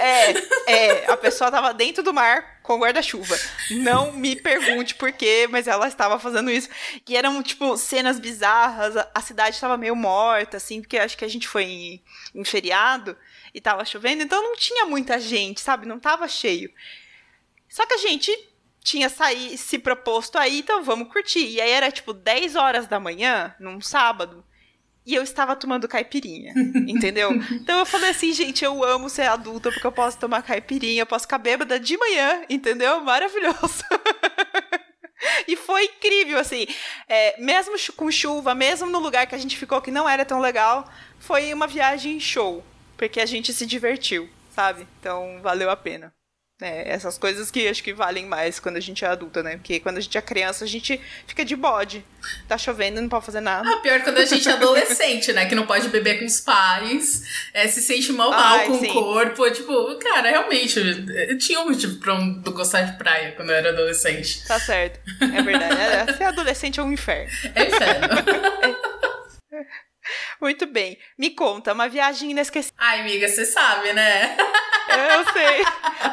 É, 0.00 0.72
é, 0.72 1.10
a 1.10 1.16
pessoa 1.16 1.50
tava 1.50 1.72
dentro 1.72 2.02
do 2.02 2.12
mar 2.12 2.60
com 2.62 2.78
guarda-chuva. 2.78 3.38
Não 3.70 4.12
me 4.12 4.36
pergunte 4.36 4.94
por 4.94 5.12
quê, 5.12 5.46
mas 5.50 5.66
ela 5.66 5.88
estava 5.88 6.18
fazendo 6.18 6.50
isso. 6.50 6.68
E 7.06 7.16
eram, 7.16 7.42
tipo, 7.42 7.76
cenas 7.76 8.18
bizarras, 8.18 8.96
a, 8.96 9.10
a 9.14 9.20
cidade 9.20 9.54
estava 9.54 9.76
meio 9.76 9.96
morta, 9.96 10.58
assim, 10.58 10.80
porque 10.80 10.98
acho 10.98 11.16
que 11.16 11.24
a 11.24 11.28
gente 11.28 11.48
foi 11.48 11.64
em, 11.64 12.02
em 12.34 12.44
feriado 12.44 13.16
e 13.54 13.60
tava 13.60 13.84
chovendo, 13.84 14.22
então 14.22 14.42
não 14.42 14.56
tinha 14.56 14.84
muita 14.86 15.18
gente, 15.18 15.60
sabe? 15.60 15.86
Não 15.86 15.98
tava 15.98 16.28
cheio. 16.28 16.70
Só 17.68 17.86
que 17.86 17.94
a 17.94 17.98
gente 17.98 18.30
tinha 18.82 19.08
saí, 19.08 19.56
se 19.58 19.78
proposto 19.78 20.36
aí, 20.36 20.60
então 20.60 20.82
vamos 20.82 21.08
curtir. 21.12 21.46
E 21.46 21.60
aí 21.60 21.70
era 21.70 21.90
tipo 21.90 22.12
10 22.12 22.56
horas 22.56 22.86
da 22.86 22.98
manhã, 22.98 23.54
num 23.60 23.80
sábado, 23.80 24.44
e 25.08 25.14
eu 25.14 25.22
estava 25.22 25.56
tomando 25.56 25.88
caipirinha, 25.88 26.52
entendeu? 26.86 27.30
Então 27.52 27.78
eu 27.78 27.86
falei 27.86 28.10
assim, 28.10 28.30
gente, 28.30 28.62
eu 28.62 28.84
amo 28.84 29.08
ser 29.08 29.22
adulta 29.22 29.70
porque 29.72 29.86
eu 29.86 29.92
posso 29.92 30.18
tomar 30.18 30.42
caipirinha, 30.42 31.00
eu 31.00 31.06
posso 31.06 31.24
ficar 31.24 31.38
bêbada 31.38 31.80
de 31.80 31.96
manhã, 31.96 32.44
entendeu? 32.50 33.00
Maravilhoso. 33.00 33.84
e 35.48 35.56
foi 35.56 35.84
incrível, 35.84 36.38
assim, 36.38 36.66
é, 37.08 37.40
mesmo 37.40 37.74
com 37.96 38.10
chuva, 38.10 38.54
mesmo 38.54 38.90
no 38.90 38.98
lugar 38.98 39.26
que 39.26 39.34
a 39.34 39.38
gente 39.38 39.56
ficou 39.56 39.80
que 39.80 39.90
não 39.90 40.06
era 40.06 40.26
tão 40.26 40.40
legal, 40.40 40.86
foi 41.18 41.54
uma 41.54 41.66
viagem 41.66 42.20
show, 42.20 42.62
porque 42.94 43.18
a 43.18 43.26
gente 43.26 43.50
se 43.54 43.64
divertiu, 43.64 44.28
sabe? 44.50 44.86
Então 45.00 45.40
valeu 45.42 45.70
a 45.70 45.76
pena. 45.76 46.12
É, 46.60 46.90
essas 46.92 47.16
coisas 47.16 47.52
que 47.52 47.68
acho 47.68 47.84
que 47.84 47.94
valem 47.94 48.26
mais 48.26 48.58
quando 48.58 48.78
a 48.78 48.80
gente 48.80 49.04
é 49.04 49.08
adulta, 49.08 49.44
né? 49.44 49.58
Porque 49.58 49.78
quando 49.78 49.98
a 49.98 50.00
gente 50.00 50.18
é 50.18 50.20
criança, 50.20 50.64
a 50.64 50.68
gente 50.68 51.00
fica 51.24 51.44
de 51.44 51.54
bode. 51.54 52.04
Tá 52.48 52.58
chovendo, 52.58 53.00
não 53.00 53.08
pode 53.08 53.26
fazer 53.26 53.40
nada. 53.40 53.70
Ah, 53.70 53.76
pior 53.76 54.02
quando 54.02 54.18
a 54.18 54.24
gente 54.24 54.48
é 54.48 54.52
adolescente, 54.52 55.32
né? 55.32 55.46
Que 55.46 55.54
não 55.54 55.66
pode 55.66 55.88
beber 55.88 56.18
com 56.18 56.24
os 56.24 56.40
pais, 56.40 57.22
é, 57.54 57.68
se 57.68 57.80
sente 57.80 58.12
mal, 58.12 58.30
mal 58.30 58.58
Ai, 58.58 58.66
com 58.66 58.80
sim. 58.80 58.90
o 58.90 58.92
corpo. 58.92 59.48
Tipo, 59.52 59.98
cara, 60.00 60.30
realmente, 60.30 60.80
eu 61.28 61.38
tinha 61.38 61.60
um 61.60 61.68
motivo 61.68 62.00
pra 62.00 62.14
um, 62.14 62.42
gostar 62.42 62.82
de 62.82 62.98
praia 62.98 63.32
quando 63.36 63.50
eu 63.50 63.56
era 63.56 63.68
adolescente. 63.68 64.44
Tá 64.44 64.58
certo. 64.58 64.98
É 65.22 65.42
verdade. 65.42 66.10
É, 66.10 66.12
ser 66.12 66.24
adolescente 66.24 66.80
é 66.80 66.82
um 66.82 66.92
inferno. 66.92 67.30
É 67.54 67.68
inferno. 67.68 68.08
é. 69.52 69.78
Muito 70.40 70.66
bem. 70.66 70.98
Me 71.16 71.30
conta, 71.30 71.72
uma 71.72 71.88
viagem 71.88 72.30
inesquecível. 72.30 72.74
Ai, 72.78 73.00
amiga, 73.00 73.28
você 73.28 73.44
sabe, 73.44 73.92
né? 73.92 74.36
Eu 74.88 75.32
sei. 75.32 75.64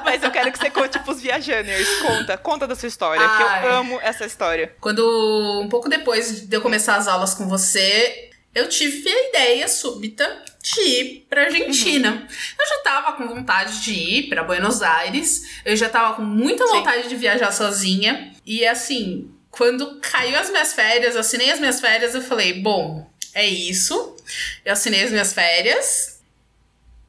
Mas 0.04 0.24
eu 0.24 0.32
quero 0.32 0.52
que 0.52 0.58
você 0.60 0.70
conte 0.70 1.00
pros 1.00 1.22
viajantes. 1.22 2.00
Conta, 2.00 2.38
conta 2.38 2.68
da 2.68 2.76
sua 2.76 2.88
história, 2.88 3.26
Ai. 3.26 3.62
que 3.62 3.68
eu 3.68 3.72
amo 3.74 4.00
essa 4.02 4.26
história. 4.26 4.76
Quando, 4.80 5.62
um 5.64 5.70
pouco 5.70 5.90
depois 5.90 6.48
de 6.48 6.56
eu 6.56 6.62
começar 6.62 6.96
as 6.96 7.08
aulas 7.08 7.34
com 7.34 7.48
você, 7.48 8.32
eu 8.54 8.70
tive 8.70 9.10
a 9.10 9.30
ideia 9.30 9.68
súbita 9.68 10.44
de 10.62 10.82
ir 10.82 11.28
pra 11.30 11.44
Argentina. 11.44 12.12
Uhum. 12.12 12.28
Eu 12.60 12.68
já 12.68 12.84
tava 12.84 13.14
com 13.14 13.28
vontade 13.28 13.82
de 13.82 13.94
ir 13.94 14.30
para 14.30 14.44
Buenos 14.44 14.82
Aires, 14.82 15.62
eu 15.66 15.76
já 15.76 15.90
tava 15.90 16.16
com 16.16 16.22
muita 16.22 16.66
vontade 16.66 17.04
Sim. 17.04 17.10
de 17.10 17.16
viajar 17.16 17.52
sozinha. 17.52 18.32
E 18.46 18.66
assim, 18.66 19.30
quando 19.52 20.00
caiu 20.02 20.38
as 20.40 20.50
minhas 20.50 20.74
férias, 20.74 21.16
assinei 21.16 21.52
as 21.52 21.60
minhas 21.60 21.80
férias, 21.80 22.16
eu 22.16 22.22
falei, 22.22 22.54
bom, 22.62 23.10
é 23.36 23.46
isso. 23.46 24.16
Eu 24.64 24.72
assinei 24.72 25.04
as 25.04 25.12
minhas 25.12 25.34
férias. 25.34 26.22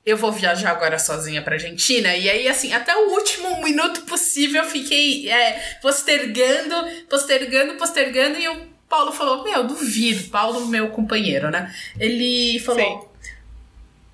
Eu 0.05 0.17
vou 0.17 0.33
viajar 0.33 0.73
agora 0.73 0.99
sozinha 0.99 1.41
pra 1.41 1.55
Argentina. 1.55 2.15
E 2.17 2.29
aí, 2.29 2.49
assim, 2.49 2.73
até 2.75 2.95
o 2.97 3.11
último 3.11 3.63
minuto 3.63 4.03
possível 4.03 4.65
eu 4.65 4.71
fiquei 4.71 5.31
é, 5.31 5.79
postergando, 5.81 6.75
postergando, 7.09 7.75
postergando. 7.75 8.39
E 8.39 8.49
o 8.49 8.67
Paulo 8.89 9.13
falou: 9.13 9.45
Meu, 9.45 9.65
duvido. 9.65 10.29
Paulo, 10.31 10.67
meu 10.67 10.91
companheiro, 10.91 11.49
né? 11.49 11.73
Ele 11.99 12.59
falou: 12.59 12.81
Sim. 13.01 13.17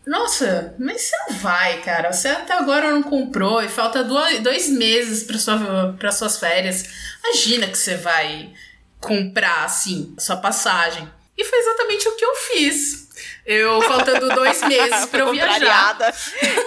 Nossa, 0.06 0.74
mas 0.78 1.02
você 1.02 1.16
não 1.28 1.38
vai, 1.38 1.80
cara. 1.80 2.12
Você 2.12 2.28
até 2.28 2.52
agora 2.52 2.90
não 2.90 3.02
comprou 3.02 3.62
e 3.62 3.68
falta 3.68 4.04
dois, 4.04 4.68
meses 4.68 5.22
para 5.22 5.38
sua, 5.38 5.94
pra 5.98 6.12
suas 6.12 6.38
férias. 6.38 6.84
Imagina 7.24 7.68
que 7.68 7.78
você 7.78 7.96
vai 7.96 8.52
comprar, 9.00 9.64
assim, 9.64 10.14
sua 10.18 10.36
passagem. 10.36 11.08
E 11.42 11.44
foi 11.44 11.58
exatamente 11.58 12.08
o 12.08 12.12
que 12.12 12.24
eu 12.24 12.34
fiz. 12.36 13.08
Eu, 13.44 13.82
faltando 13.82 14.28
dois 14.28 14.62
meses 14.68 15.06
pra 15.06 15.20
eu 15.20 15.32
viajar. 15.32 15.98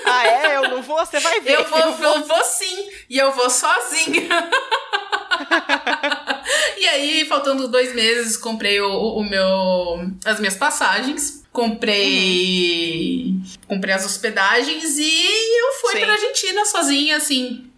Ah, 0.05 0.27
é? 0.27 0.58
Eu 0.58 0.63
não 0.63 0.82
vou, 0.82 0.98
você 0.98 1.17
vai 1.17 1.39
ver. 1.39 1.53
Eu 1.53 1.63
vou, 1.63 1.79
eu 1.79 1.94
vou, 1.94 2.24
vou 2.25 2.44
sim. 2.44 2.89
E 3.10 3.17
eu 3.17 3.32
vou 3.32 3.50
sozinha. 3.50 4.27
e 6.77 6.88
aí, 6.88 7.25
faltando 7.25 7.70
dois 7.70 7.96
meses, 7.96 8.36
comprei 8.36 8.82
o, 8.82 8.91
o 8.91 9.24
meu, 9.24 10.12
as 10.25 10.41
minhas 10.41 10.58
passagens. 10.58 11.41
Comprei. 11.53 13.27
Uhum. 13.27 13.44
Comprei 13.65 13.94
as 13.94 14.05
hospedagens 14.05 14.98
e 14.98 15.58
eu 15.58 15.74
fui 15.79 15.94
Sim. 15.94 16.01
pra 16.01 16.12
Argentina 16.12 16.65
sozinha, 16.65 17.15
assim, 17.15 17.72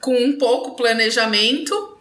com 0.00 0.16
um 0.16 0.36
pouco 0.36 0.74
planejamento. 0.74 1.96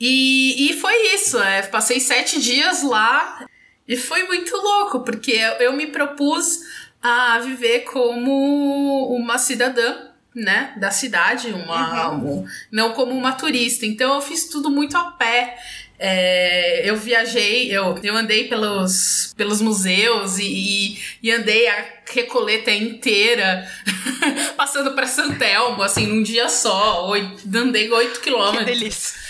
E, 0.00 0.70
e 0.70 0.80
foi 0.80 0.94
isso. 1.14 1.38
É, 1.38 1.60
passei 1.60 2.00
sete 2.00 2.40
dias 2.40 2.82
lá. 2.82 3.46
E 3.90 3.96
foi 3.96 4.22
muito 4.22 4.56
louco, 4.56 5.00
porque 5.00 5.32
eu 5.58 5.72
me 5.72 5.88
propus 5.88 6.60
a 7.02 7.40
viver 7.40 7.80
como 7.80 9.08
uma 9.16 9.36
cidadã, 9.36 10.10
né, 10.32 10.74
da 10.76 10.92
cidade, 10.92 11.48
uma, 11.48 12.10
uhum. 12.10 12.42
um, 12.42 12.46
não 12.70 12.92
como 12.92 13.10
uma 13.10 13.32
turista. 13.32 13.84
Então 13.84 14.14
eu 14.14 14.20
fiz 14.20 14.48
tudo 14.48 14.70
muito 14.70 14.96
a 14.96 15.10
pé. 15.10 15.58
É, 15.98 16.88
eu 16.88 16.96
viajei, 16.96 17.68
eu, 17.76 17.98
eu 18.00 18.16
andei 18.16 18.46
pelos, 18.46 19.34
pelos 19.36 19.60
museus 19.60 20.38
e, 20.38 20.44
e, 20.44 20.98
e 21.24 21.32
andei 21.32 21.66
a 21.66 21.84
Recoleta 22.12 22.70
inteira, 22.70 23.68
passando 24.56 24.92
para 24.92 25.08
Santelmo, 25.08 25.82
assim, 25.82 26.06
num 26.06 26.22
dia 26.22 26.48
só. 26.48 27.08
Oito, 27.08 27.42
andei 27.56 27.90
8 27.90 28.20
quilômetros. 28.20 28.70
Que 28.70 28.78
delícia. 28.78 29.29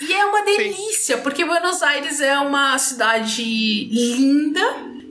E 0.00 0.12
é 0.12 0.24
uma 0.24 0.44
delícia, 0.44 1.16
Sim. 1.16 1.22
porque 1.22 1.44
Buenos 1.44 1.82
Aires 1.82 2.20
é 2.20 2.38
uma 2.38 2.78
cidade 2.78 3.42
linda, 3.42 4.60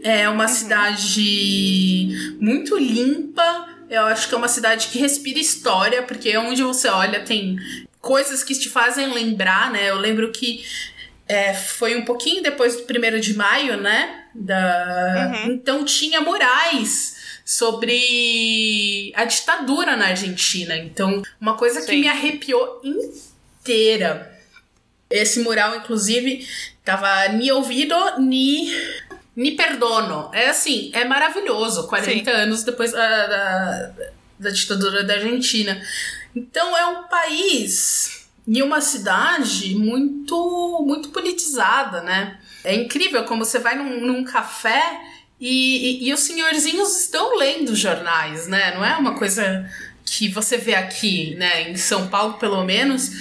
é 0.03 0.29
uma 0.29 0.43
uhum. 0.43 0.49
cidade 0.49 2.37
muito 2.39 2.77
limpa. 2.77 3.69
Eu 3.89 4.03
acho 4.03 4.27
que 4.29 4.35
é 4.35 4.37
uma 4.37 4.47
cidade 4.47 4.87
que 4.87 4.97
respira 4.97 5.39
história, 5.39 6.03
porque 6.03 6.35
onde 6.37 6.63
você 6.63 6.87
olha 6.87 7.23
tem 7.23 7.57
coisas 7.99 8.43
que 8.43 8.53
te 8.53 8.69
fazem 8.69 9.13
lembrar, 9.13 9.71
né? 9.71 9.89
Eu 9.89 9.97
lembro 9.97 10.31
que 10.31 10.63
é, 11.27 11.53
foi 11.53 11.95
um 11.95 12.05
pouquinho 12.05 12.41
depois 12.43 12.75
do 12.75 12.83
primeiro 12.83 13.19
de 13.19 13.33
maio, 13.33 13.77
né? 13.77 14.25
Da... 14.33 15.33
Uhum. 15.33 15.53
Então 15.53 15.83
tinha 15.83 16.21
murais 16.21 17.15
sobre 17.43 19.11
a 19.15 19.25
ditadura 19.25 19.95
na 19.95 20.07
Argentina. 20.07 20.75
Então, 20.77 21.21
uma 21.39 21.55
coisa 21.55 21.81
Sim. 21.81 21.87
que 21.87 21.97
me 21.97 22.07
arrepiou 22.07 22.81
inteira 22.83 24.34
Esse 25.09 25.39
mural, 25.41 25.75
inclusive, 25.75 26.47
tava 26.83 27.27
ni 27.29 27.51
ouvido, 27.51 27.95
ni, 28.19 28.71
ni 29.35 29.51
perdono. 29.51 30.29
É 30.33 30.49
assim, 30.49 30.91
é 30.93 31.05
maravilhoso. 31.05 31.87
40 31.87 32.11
Sim. 32.11 32.37
anos 32.37 32.63
depois 32.63 32.91
da, 32.91 33.27
da, 33.27 33.91
da 34.39 34.49
ditadura 34.49 35.03
da 35.03 35.13
Argentina. 35.13 35.81
Então 36.35 36.75
é 36.75 36.85
um 36.87 37.03
país 37.03 38.27
e 38.47 38.61
uma 38.61 38.81
cidade 38.81 39.75
muito, 39.75 40.83
muito 40.85 41.09
politizada, 41.09 42.01
né? 42.01 42.39
É 42.63 42.75
incrível 42.75 43.23
como 43.23 43.45
você 43.45 43.59
vai 43.59 43.75
num, 43.75 44.05
num 44.05 44.23
café 44.23 45.01
e, 45.39 46.03
e, 46.03 46.09
e, 46.09 46.13
os 46.13 46.21
senhorzinhos 46.21 47.01
estão 47.01 47.37
lendo 47.37 47.75
jornais, 47.75 48.47
né? 48.47 48.73
Não 48.75 48.85
é 48.85 48.95
uma 48.95 49.15
coisa 49.15 49.69
que 50.05 50.29
você 50.29 50.57
vê 50.57 50.75
aqui, 50.75 51.35
né? 51.35 51.69
Em 51.69 51.75
São 51.75 52.07
Paulo, 52.07 52.35
pelo 52.35 52.63
menos, 52.63 53.11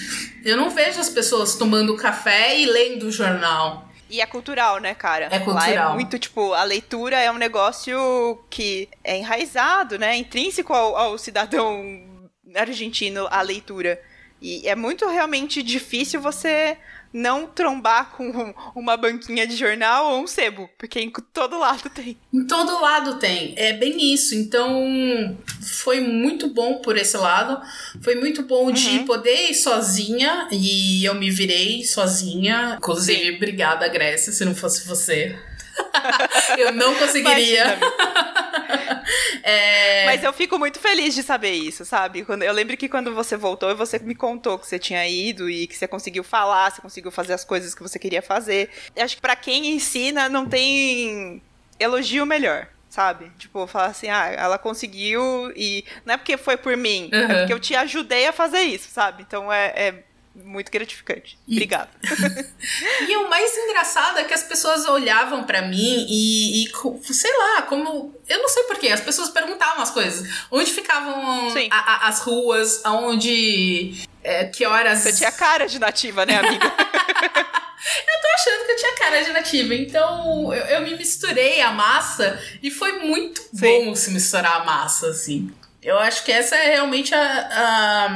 eu 0.44 0.56
não 0.56 0.70
vejo 0.70 1.00
as 1.00 1.08
pessoas 1.08 1.56
tomando 1.56 1.96
café 1.96 2.58
e 2.58 2.66
lendo 2.66 3.10
jornal. 3.10 3.88
E 4.10 4.20
é 4.20 4.26
cultural, 4.26 4.78
né, 4.78 4.94
cara? 4.94 5.28
É 5.30 5.38
cultural. 5.38 5.88
Lá 5.88 5.92
é 5.92 5.94
muito, 5.94 6.18
tipo, 6.18 6.52
a 6.52 6.62
leitura 6.62 7.18
é 7.18 7.30
um 7.32 7.38
negócio 7.38 8.44
que 8.50 8.88
é 9.02 9.16
enraizado, 9.16 9.98
né? 9.98 10.16
Intrínseco 10.16 10.72
ao, 10.72 10.96
ao 10.96 11.18
cidadão 11.18 12.30
argentino, 12.54 13.26
a 13.30 13.40
leitura. 13.40 14.00
E 14.40 14.68
é 14.68 14.76
muito 14.76 15.08
realmente 15.08 15.62
difícil 15.62 16.20
você 16.20 16.76
não 17.14 17.46
trombar 17.46 18.10
com 18.16 18.52
uma 18.74 18.96
banquinha 18.96 19.46
de 19.46 19.54
jornal 19.54 20.10
ou 20.10 20.24
um 20.24 20.26
sebo, 20.26 20.68
porque 20.76 20.98
em 20.98 21.12
todo 21.32 21.56
lado 21.56 21.88
tem. 21.88 22.18
Em 22.32 22.44
todo 22.44 22.80
lado 22.80 23.20
tem. 23.20 23.54
É 23.56 23.72
bem 23.72 24.12
isso. 24.12 24.34
Então, 24.34 25.38
foi 25.62 26.00
muito 26.00 26.48
bom 26.48 26.80
por 26.80 26.96
esse 26.96 27.16
lado. 27.16 27.62
Foi 28.02 28.16
muito 28.16 28.42
bom 28.42 28.72
de 28.72 28.88
uhum. 28.88 29.04
poder 29.04 29.50
ir 29.50 29.54
sozinha 29.54 30.48
e 30.50 31.04
eu 31.04 31.14
me 31.14 31.30
virei 31.30 31.84
sozinha. 31.84 32.74
Inclusive, 32.78 33.30
Sim. 33.30 33.36
obrigada, 33.36 33.86
Grécia, 33.86 34.32
se 34.32 34.44
não 34.44 34.54
fosse 34.54 34.84
você. 34.86 35.38
eu 36.58 36.72
não 36.72 36.94
conseguiria. 36.94 37.78
é... 39.42 40.06
Mas 40.06 40.22
eu 40.22 40.32
fico 40.32 40.58
muito 40.58 40.78
feliz 40.78 41.14
de 41.14 41.22
saber 41.22 41.52
isso, 41.52 41.84
sabe? 41.84 42.24
Quando, 42.24 42.42
eu 42.42 42.52
lembro 42.52 42.76
que 42.76 42.88
quando 42.88 43.14
você 43.14 43.36
voltou 43.36 43.70
e 43.70 43.74
você 43.74 43.98
me 43.98 44.14
contou 44.14 44.58
que 44.58 44.66
você 44.66 44.78
tinha 44.78 45.06
ido 45.08 45.48
e 45.48 45.66
que 45.66 45.76
você 45.76 45.86
conseguiu 45.86 46.24
falar, 46.24 46.70
você 46.70 46.80
conseguiu 46.80 47.10
fazer 47.10 47.32
as 47.32 47.44
coisas 47.44 47.74
que 47.74 47.82
você 47.82 47.98
queria 47.98 48.22
fazer. 48.22 48.70
Eu 48.94 49.04
acho 49.04 49.16
que 49.16 49.22
para 49.22 49.36
quem 49.36 49.74
ensina 49.74 50.28
não 50.28 50.46
tem 50.46 51.42
elogio 51.78 52.24
melhor 52.24 52.68
sabe? 52.94 53.28
Tipo, 53.36 53.66
falar 53.66 53.86
assim, 53.86 54.08
ah, 54.08 54.28
ela 54.28 54.56
conseguiu 54.56 55.52
e 55.56 55.84
não 56.06 56.14
é 56.14 56.16
porque 56.16 56.36
foi 56.36 56.56
por 56.56 56.76
mim, 56.76 57.10
uhum. 57.12 57.18
é 57.18 57.38
porque 57.38 57.52
eu 57.52 57.58
te 57.58 57.74
ajudei 57.74 58.28
a 58.28 58.32
fazer 58.32 58.60
isso, 58.60 58.88
sabe? 58.88 59.24
Então 59.26 59.52
é, 59.52 59.72
é 59.74 60.04
muito 60.34 60.70
gratificante. 60.70 61.38
E... 61.46 61.54
Obrigada. 61.54 61.90
e 63.08 63.16
o 63.16 63.30
mais 63.30 63.56
engraçado 63.56 64.18
é 64.18 64.24
que 64.24 64.34
as 64.34 64.42
pessoas 64.42 64.84
olhavam 64.86 65.44
para 65.44 65.62
mim 65.62 66.06
e, 66.08 66.64
e, 66.64 67.14
sei 67.14 67.32
lá, 67.36 67.62
como. 67.62 68.14
Eu 68.28 68.38
não 68.38 68.48
sei 68.48 68.64
porquê, 68.64 68.88
as 68.88 69.00
pessoas 69.00 69.30
perguntavam 69.30 69.82
as 69.82 69.90
coisas. 69.90 70.46
Onde 70.50 70.70
ficavam 70.72 71.48
a, 71.70 71.76
a, 71.76 72.08
as 72.08 72.20
ruas, 72.20 72.84
aonde. 72.84 74.02
É, 74.22 74.46
que 74.46 74.66
horas. 74.66 75.00
Você 75.00 75.12
tinha 75.12 75.32
cara 75.32 75.66
de 75.66 75.78
nativa, 75.78 76.24
né, 76.26 76.38
amiga? 76.38 76.64
eu 76.66 78.20
tô 78.20 78.28
achando 78.34 78.66
que 78.66 78.72
eu 78.72 78.76
tinha 78.76 78.94
cara 78.96 79.22
de 79.22 79.32
nativa. 79.32 79.74
Então 79.74 80.52
eu, 80.54 80.64
eu 80.64 80.82
me 80.82 80.96
misturei 80.96 81.60
à 81.60 81.70
massa 81.70 82.42
e 82.62 82.70
foi 82.70 83.00
muito 83.00 83.40
Sim. 83.40 83.84
bom 83.84 83.94
se 83.94 84.10
misturar 84.10 84.62
a 84.62 84.64
massa, 84.64 85.08
assim. 85.08 85.52
Eu 85.82 85.98
acho 85.98 86.24
que 86.24 86.32
essa 86.32 86.56
é 86.56 86.70
realmente 86.70 87.14
a, 87.14 87.20
a 87.20 88.08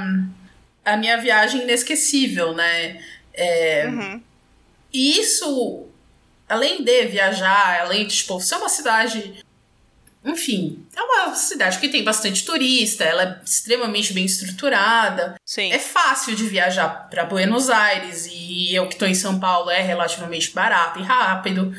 a 0.93 0.97
minha 0.97 1.17
viagem 1.17 1.63
inesquecível, 1.63 2.55
né? 2.55 3.03
É, 3.33 3.87
uhum. 3.89 4.23
E 4.93 5.21
isso, 5.21 5.87
além 6.49 6.83
de 6.83 7.07
viajar, 7.07 7.81
além 7.83 8.07
de, 8.07 8.17
tipo, 8.17 8.41
ser 8.41 8.57
uma 8.57 8.69
cidade. 8.69 9.45
Enfim, 10.25 10.85
é 10.97 11.01
uma 11.01 11.35
cidade 11.35 11.79
que 11.79 11.89
tem 11.89 12.03
bastante 12.03 12.45
turista, 12.45 13.05
ela 13.05 13.23
é 13.23 13.45
extremamente 13.45 14.13
bem 14.13 14.25
estruturada. 14.25 15.37
Sim. 15.45 15.73
É 15.73 15.79
fácil 15.79 16.35
de 16.35 16.45
viajar 16.45 17.09
para 17.09 17.25
Buenos 17.25 17.71
Aires 17.71 18.29
e 18.31 18.75
eu 18.75 18.87
que 18.89 18.95
estou 18.95 19.07
em 19.07 19.15
São 19.15 19.39
Paulo 19.39 19.71
é 19.71 19.81
relativamente 19.81 20.51
barato 20.51 20.99
e 20.99 21.03
rápido. 21.03 21.73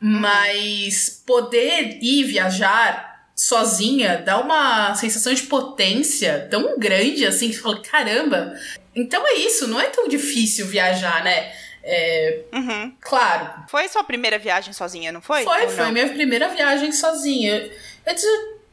Uhum. 0.00 0.20
Mas 0.20 1.22
poder 1.26 1.98
ir 2.02 2.24
viajar 2.24 3.15
sozinha 3.36 4.22
dá 4.24 4.40
uma 4.40 4.94
sensação 4.94 5.34
de 5.34 5.42
potência 5.42 6.48
tão 6.50 6.78
grande 6.78 7.26
assim 7.26 7.48
que 7.48 7.54
você 7.56 7.60
fala, 7.60 7.82
caramba. 7.82 8.54
Então 8.94 9.22
é 9.26 9.34
isso, 9.34 9.68
não 9.68 9.78
é 9.78 9.88
tão 9.88 10.08
difícil 10.08 10.66
viajar, 10.66 11.22
né? 11.22 11.52
É, 11.82 12.40
uhum. 12.52 12.92
Claro. 13.00 13.64
Foi 13.68 13.86
sua 13.88 14.02
primeira 14.02 14.38
viagem 14.38 14.72
sozinha, 14.72 15.12
não 15.12 15.20
foi? 15.20 15.44
Foi, 15.44 15.68
foi 15.68 15.90
minha 15.92 16.08
primeira 16.08 16.48
viagem 16.48 16.90
sozinha. 16.90 17.70
Eu 18.04 18.14
disse, 18.14 18.26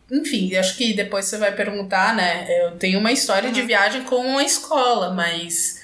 enfim, 0.10 0.56
acho 0.56 0.78
que 0.78 0.93
depois 0.93 1.26
você 1.26 1.38
vai 1.38 1.54
perguntar, 1.54 2.15
né? 2.15 2.47
Eu 2.49 2.78
tenho 2.78 2.99
uma 2.99 3.12
história 3.12 3.47
uhum. 3.47 3.54
de 3.54 3.62
viagem 3.63 4.04
com 4.04 4.38
a 4.38 4.43
escola, 4.43 5.13
mas 5.13 5.84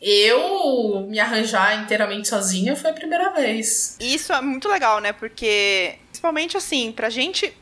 eu 0.00 1.06
me 1.08 1.20
arranjar 1.20 1.84
inteiramente 1.84 2.28
sozinha 2.28 2.74
foi 2.74 2.90
a 2.90 2.94
primeira 2.94 3.30
vez. 3.30 3.96
Isso 4.00 4.32
é 4.32 4.40
muito 4.40 4.68
legal, 4.68 5.00
né? 5.00 5.12
Porque, 5.12 5.94
principalmente 6.10 6.56
assim, 6.56 6.90
pra 6.90 7.08
gente 7.08 7.54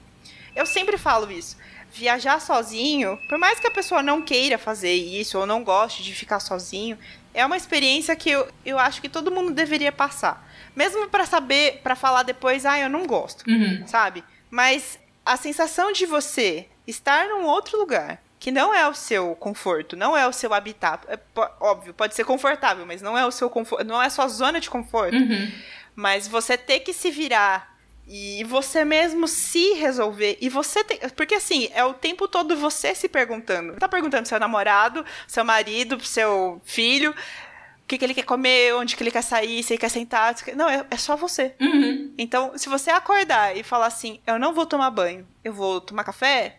eu 0.60 0.66
sempre 0.66 0.98
falo 0.98 1.30
isso. 1.30 1.56
Viajar 1.92 2.40
sozinho, 2.40 3.18
por 3.28 3.38
mais 3.38 3.58
que 3.58 3.66
a 3.66 3.70
pessoa 3.70 4.02
não 4.02 4.22
queira 4.22 4.58
fazer 4.58 4.92
isso 4.92 5.38
ou 5.38 5.46
não 5.46 5.64
goste 5.64 6.02
de 6.02 6.14
ficar 6.14 6.38
sozinho, 6.38 6.96
é 7.34 7.44
uma 7.44 7.56
experiência 7.56 8.14
que 8.14 8.30
eu, 8.30 8.48
eu 8.64 8.78
acho 8.78 9.00
que 9.00 9.08
todo 9.08 9.30
mundo 9.30 9.52
deveria 9.52 9.90
passar. 9.90 10.46
Mesmo 10.76 11.08
para 11.08 11.26
saber, 11.26 11.80
para 11.82 11.96
falar 11.96 12.22
depois, 12.22 12.64
ah, 12.64 12.78
eu 12.78 12.88
não 12.88 13.06
gosto, 13.06 13.48
uhum. 13.48 13.84
sabe? 13.86 14.22
Mas 14.48 14.98
a 15.24 15.36
sensação 15.36 15.92
de 15.92 16.06
você 16.06 16.66
estar 16.86 17.28
num 17.28 17.44
outro 17.44 17.78
lugar, 17.78 18.22
que 18.38 18.50
não 18.50 18.74
é 18.74 18.88
o 18.88 18.94
seu 18.94 19.34
conforto, 19.34 19.96
não 19.96 20.16
é 20.16 20.26
o 20.26 20.32
seu 20.32 20.54
habitat. 20.54 21.04
É, 21.08 21.18
óbvio, 21.60 21.92
pode 21.92 22.14
ser 22.14 22.24
confortável, 22.24 22.86
mas 22.86 23.02
não 23.02 23.16
é 23.16 23.26
o 23.26 23.30
seu 23.30 23.50
conforto, 23.50 23.84
não 23.84 24.00
é 24.00 24.06
a 24.06 24.10
sua 24.10 24.28
zona 24.28 24.60
de 24.60 24.70
conforto. 24.70 25.16
Uhum. 25.16 25.52
Mas 25.94 26.28
você 26.28 26.56
ter 26.56 26.80
que 26.80 26.92
se 26.92 27.10
virar 27.10 27.76
e 28.12 28.42
você 28.42 28.84
mesmo 28.84 29.28
se 29.28 29.74
resolver. 29.74 30.36
E 30.40 30.48
você 30.48 30.82
tem. 30.82 30.98
Porque 31.10 31.36
assim, 31.36 31.68
é 31.72 31.84
o 31.84 31.94
tempo 31.94 32.26
todo 32.26 32.56
você 32.56 32.92
se 32.92 33.08
perguntando. 33.08 33.74
Tá 33.74 33.88
perguntando 33.88 34.22
pro 34.22 34.28
seu 34.28 34.40
namorado, 34.40 35.06
seu 35.28 35.44
marido, 35.44 35.96
pro 35.96 36.04
seu 36.04 36.60
filho. 36.64 37.12
O 37.12 37.86
que, 37.86 37.96
que 37.96 38.04
ele 38.04 38.14
quer 38.14 38.24
comer, 38.24 38.74
onde 38.74 38.96
que 38.96 39.02
ele 39.04 39.12
quer 39.12 39.22
sair, 39.22 39.62
se 39.62 39.74
ele 39.74 39.80
quer 39.80 39.90
sentar. 39.90 40.34
Não, 40.56 40.68
é, 40.68 40.84
é 40.90 40.96
só 40.96 41.14
você. 41.14 41.54
Uhum. 41.60 42.12
Então, 42.18 42.58
se 42.58 42.68
você 42.68 42.90
acordar 42.90 43.56
e 43.56 43.62
falar 43.62 43.86
assim, 43.86 44.20
eu 44.26 44.40
não 44.40 44.52
vou 44.52 44.66
tomar 44.66 44.90
banho, 44.90 45.24
eu 45.44 45.52
vou 45.52 45.80
tomar 45.80 46.02
café, 46.02 46.58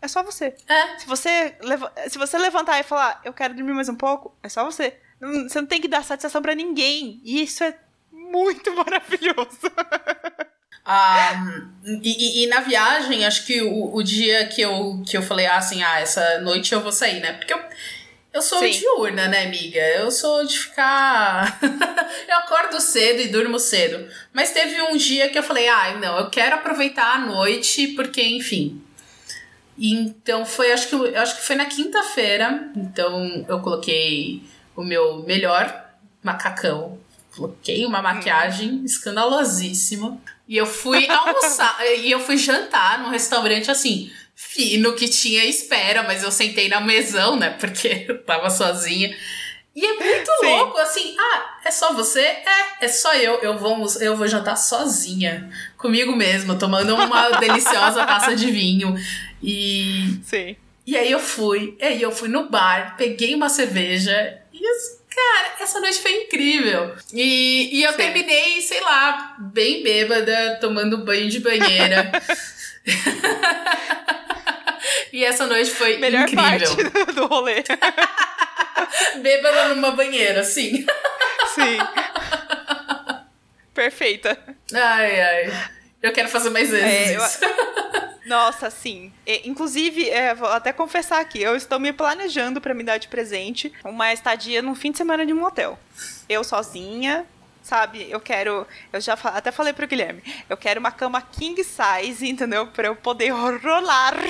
é 0.00 0.08
só 0.08 0.22
você. 0.22 0.54
É. 0.66 0.98
Se 0.98 1.06
você, 1.06 1.54
se 2.08 2.16
você 2.16 2.38
levantar 2.38 2.80
e 2.80 2.82
falar, 2.82 3.20
eu 3.24 3.34
quero 3.34 3.54
dormir 3.54 3.74
mais 3.74 3.90
um 3.90 3.94
pouco, 3.94 4.34
é 4.42 4.48
só 4.48 4.64
você. 4.64 4.98
Você 5.20 5.60
não 5.60 5.68
tem 5.68 5.82
que 5.82 5.88
dar 5.88 6.02
satisfação 6.02 6.40
para 6.40 6.54
ninguém. 6.54 7.20
E 7.24 7.42
isso 7.42 7.62
é 7.62 7.76
muito 8.10 8.72
maravilhoso. 8.76 9.70
Um, 10.88 12.00
e, 12.02 12.44
e, 12.44 12.46
na 12.46 12.60
viagem, 12.60 13.26
acho 13.26 13.44
que 13.44 13.60
o, 13.60 13.94
o 13.94 14.02
dia 14.02 14.46
que 14.46 14.62
eu, 14.62 15.02
que 15.06 15.16
eu 15.16 15.22
falei 15.22 15.44
ah, 15.44 15.58
assim, 15.58 15.82
ah, 15.82 16.00
essa 16.00 16.40
noite 16.40 16.72
eu 16.72 16.80
vou 16.80 16.90
sair, 16.90 17.20
né? 17.20 17.34
Porque 17.34 17.52
eu, 17.52 17.60
eu 18.32 18.40
sou 18.40 18.58
Sim. 18.58 18.70
diurna, 18.70 19.28
né, 19.28 19.44
amiga? 19.44 19.80
Eu 19.80 20.10
sou 20.10 20.46
de 20.46 20.58
ficar. 20.58 21.58
eu 22.26 22.36
acordo 22.38 22.80
cedo 22.80 23.20
e 23.20 23.28
durmo 23.28 23.58
cedo. 23.58 24.08
Mas 24.32 24.52
teve 24.52 24.80
um 24.80 24.96
dia 24.96 25.28
que 25.28 25.38
eu 25.38 25.42
falei, 25.42 25.68
ah, 25.68 25.94
não, 26.00 26.18
eu 26.18 26.30
quero 26.30 26.54
aproveitar 26.54 27.16
a 27.16 27.18
noite, 27.18 27.88
porque, 27.88 28.22
enfim. 28.22 28.82
Então 29.78 30.44
foi, 30.46 30.72
acho 30.72 30.88
que, 30.88 30.94
eu 30.94 31.20
acho 31.20 31.36
que 31.36 31.42
foi 31.42 31.56
na 31.56 31.66
quinta-feira. 31.66 32.70
Então 32.74 33.44
eu 33.46 33.60
coloquei 33.60 34.42
o 34.74 34.82
meu 34.82 35.22
melhor 35.24 35.92
macacão. 36.22 36.98
Coloquei 37.36 37.84
uma 37.84 38.00
maquiagem 38.00 38.82
escandalosíssima. 38.84 40.18
E 40.48 40.56
eu 40.56 40.66
fui 40.66 41.06
almoçar, 41.08 41.76
e 41.98 42.10
eu 42.10 42.18
fui 42.20 42.38
jantar 42.38 43.00
num 43.00 43.10
restaurante 43.10 43.70
assim, 43.70 44.10
fino, 44.34 44.94
que 44.94 45.06
tinha 45.06 45.44
espera, 45.44 46.02
mas 46.02 46.22
eu 46.22 46.30
sentei 46.32 46.68
na 46.68 46.80
mesão, 46.80 47.36
né? 47.36 47.50
Porque 47.50 48.06
eu 48.08 48.22
tava 48.22 48.48
sozinha. 48.48 49.14
E 49.76 49.84
é 49.84 49.92
muito 49.92 50.30
Sim. 50.40 50.46
louco, 50.46 50.78
assim, 50.78 51.14
ah, 51.16 51.58
é 51.64 51.70
só 51.70 51.92
você? 51.92 52.20
É, 52.20 52.84
é 52.86 52.88
só 52.88 53.14
eu. 53.14 53.34
Eu 53.40 53.58
vou, 53.58 53.86
eu 54.00 54.16
vou 54.16 54.26
jantar 54.26 54.56
sozinha, 54.56 55.48
comigo 55.76 56.16
mesma, 56.16 56.56
tomando 56.56 56.96
uma 56.96 57.28
deliciosa 57.38 58.04
taça 58.04 58.34
de 58.34 58.50
vinho. 58.50 58.96
E. 59.42 60.18
Sim. 60.24 60.56
E 60.84 60.96
aí 60.96 61.12
eu 61.12 61.20
fui, 61.20 61.76
e 61.78 61.84
aí 61.84 62.02
eu 62.02 62.10
fui 62.10 62.28
no 62.30 62.48
bar, 62.48 62.96
peguei 62.96 63.34
uma 63.34 63.50
cerveja 63.50 64.40
e 64.52 64.66
Cara, 65.18 65.54
essa 65.60 65.80
noite 65.80 66.00
foi 66.00 66.22
incrível. 66.22 66.94
E, 67.12 67.76
e 67.76 67.82
eu 67.82 67.90
Sim. 67.90 67.96
terminei, 67.96 68.60
sei 68.60 68.80
lá, 68.80 69.34
bem 69.38 69.82
bêbada, 69.82 70.58
tomando 70.60 70.98
banho 70.98 71.28
de 71.28 71.40
banheira. 71.40 72.12
e 75.12 75.24
essa 75.24 75.44
noite 75.46 75.72
foi 75.72 75.98
Melhor 75.98 76.22
incrível. 76.22 76.76
Parte 76.86 77.12
do 77.14 77.26
rolê. 77.26 77.64
Bêbada 79.20 79.74
numa 79.74 79.90
banheira, 79.90 80.44
sim. 80.44 80.86
Sim. 81.54 81.78
Perfeita. 83.74 84.38
Ai, 84.72 85.20
ai. 85.20 85.52
Eu 86.02 86.12
quero 86.12 86.28
fazer 86.28 86.50
mais 86.50 86.70
vezes. 86.70 87.42
É, 87.42 87.46
eu... 87.46 87.78
Nossa, 88.26 88.70
sim. 88.70 89.10
inclusive, 89.44 90.08
é, 90.10 90.34
vou 90.34 90.48
até 90.48 90.70
confessar 90.70 91.18
aqui, 91.18 91.40
eu 91.40 91.56
estou 91.56 91.80
me 91.80 91.94
planejando 91.94 92.60
para 92.60 92.74
me 92.74 92.84
dar 92.84 92.98
de 92.98 93.08
presente 93.08 93.72
uma 93.82 94.12
estadia 94.12 94.60
num 94.60 94.74
fim 94.74 94.92
de 94.92 94.98
semana 94.98 95.24
de 95.24 95.32
um 95.32 95.42
hotel. 95.42 95.78
Eu 96.28 96.44
sozinha, 96.44 97.24
sabe? 97.62 98.06
Eu 98.10 98.20
quero. 98.20 98.66
Eu 98.92 99.00
já 99.00 99.14
até 99.14 99.50
falei 99.50 99.72
pro 99.72 99.86
Guilherme. 99.86 100.22
Eu 100.48 100.58
quero 100.58 100.78
uma 100.78 100.92
cama 100.92 101.22
king 101.22 101.58
size, 101.64 102.28
entendeu? 102.28 102.66
Pra 102.66 102.88
eu 102.88 102.96
poder 102.96 103.30
rolar. 103.30 104.14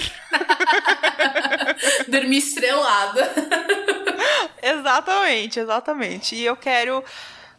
Dormir 2.06 2.38
estrelada. 2.38 3.32
exatamente, 4.62 5.58
exatamente. 5.58 6.36
E 6.36 6.44
eu 6.44 6.56
quero 6.56 7.04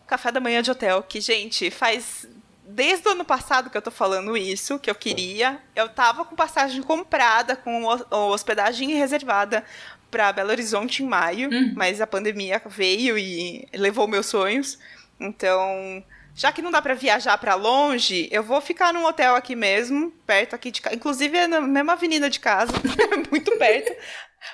café 0.07 0.31
da 0.31 0.39
manhã 0.39 0.61
de 0.61 0.71
hotel, 0.71 1.03
que, 1.03 1.19
gente, 1.21 1.69
faz 1.69 2.25
desde 2.69 3.07
o 3.07 3.11
ano 3.11 3.25
passado 3.25 3.69
que 3.69 3.77
eu 3.77 3.81
tô 3.81 3.91
falando 3.91 4.37
isso, 4.37 4.79
que 4.79 4.89
eu 4.89 4.95
queria. 4.95 5.59
Eu 5.75 5.89
tava 5.89 6.23
com 6.23 6.35
passagem 6.35 6.81
comprada, 6.81 7.55
com 7.55 7.83
hospedagem 8.11 8.93
reservada 8.93 9.63
para 10.11 10.31
Belo 10.31 10.51
Horizonte 10.51 11.03
em 11.03 11.07
maio, 11.07 11.49
hum. 11.51 11.73
mas 11.75 12.01
a 12.01 12.07
pandemia 12.07 12.61
veio 12.65 13.17
e 13.17 13.67
levou 13.73 14.07
meus 14.07 14.27
sonhos. 14.27 14.79
Então, 15.19 16.03
já 16.35 16.51
que 16.51 16.61
não 16.61 16.71
dá 16.71 16.81
para 16.81 16.93
viajar 16.93 17.37
para 17.37 17.55
longe, 17.55 18.27
eu 18.31 18.43
vou 18.43 18.61
ficar 18.61 18.93
num 18.93 19.05
hotel 19.05 19.35
aqui 19.35 19.55
mesmo, 19.55 20.11
perto 20.25 20.55
aqui 20.55 20.71
de 20.71 20.81
casa. 20.81 20.95
Inclusive 20.95 21.37
é 21.37 21.47
na 21.47 21.61
mesma 21.61 21.93
avenida 21.93 22.29
de 22.29 22.39
casa, 22.39 22.71
muito 23.29 23.55
perto. 23.57 23.95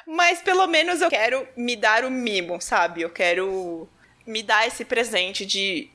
Mas 0.07 0.41
pelo 0.41 0.65
menos 0.67 1.01
eu 1.01 1.09
quero 1.09 1.47
me 1.55 1.75
dar 1.75 2.03
o 2.05 2.11
mimo, 2.11 2.59
sabe? 2.59 3.01
Eu 3.01 3.09
quero 3.09 3.87
me 4.25 4.41
dar 4.41 4.67
esse 4.67 4.83
presente 4.83 5.45
de 5.45 5.89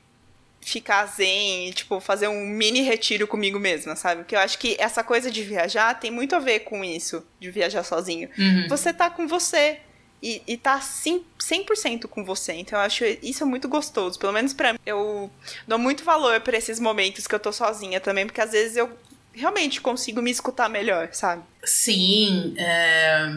ficar 0.60 1.06
zen 1.06 1.68
e, 1.68 1.72
tipo, 1.72 2.00
fazer 2.00 2.28
um 2.28 2.46
mini 2.46 2.82
retiro 2.82 3.26
comigo 3.26 3.58
mesma, 3.58 3.96
sabe? 3.96 4.22
Porque 4.22 4.36
eu 4.36 4.40
acho 4.40 4.58
que 4.58 4.76
essa 4.78 5.02
coisa 5.02 5.30
de 5.30 5.42
viajar 5.42 5.98
tem 5.98 6.10
muito 6.10 6.36
a 6.36 6.38
ver 6.38 6.60
com 6.60 6.84
isso, 6.84 7.24
de 7.40 7.50
viajar 7.50 7.82
sozinho. 7.82 8.28
Uhum. 8.38 8.68
Você 8.68 8.92
tá 8.92 9.08
com 9.08 9.26
você 9.26 9.80
e, 10.22 10.42
e 10.46 10.56
tá 10.56 10.78
100% 10.78 12.06
com 12.06 12.24
você. 12.24 12.52
Então 12.52 12.78
eu 12.78 12.84
acho 12.84 13.04
isso 13.22 13.46
muito 13.46 13.68
gostoso. 13.68 14.18
Pelo 14.18 14.32
menos 14.32 14.52
para 14.52 14.74
mim, 14.74 14.78
eu 14.84 15.30
dou 15.66 15.78
muito 15.78 16.04
valor 16.04 16.40
para 16.40 16.56
esses 16.56 16.78
momentos 16.78 17.26
que 17.26 17.34
eu 17.34 17.40
tô 17.40 17.52
sozinha 17.52 18.00
também, 18.00 18.26
porque 18.26 18.40
às 18.40 18.52
vezes 18.52 18.76
eu 18.76 18.90
realmente 19.32 19.80
consigo 19.80 20.20
me 20.20 20.30
escutar 20.30 20.68
melhor, 20.68 21.08
sabe? 21.12 21.42
Sim, 21.64 22.54
é... 22.58 23.32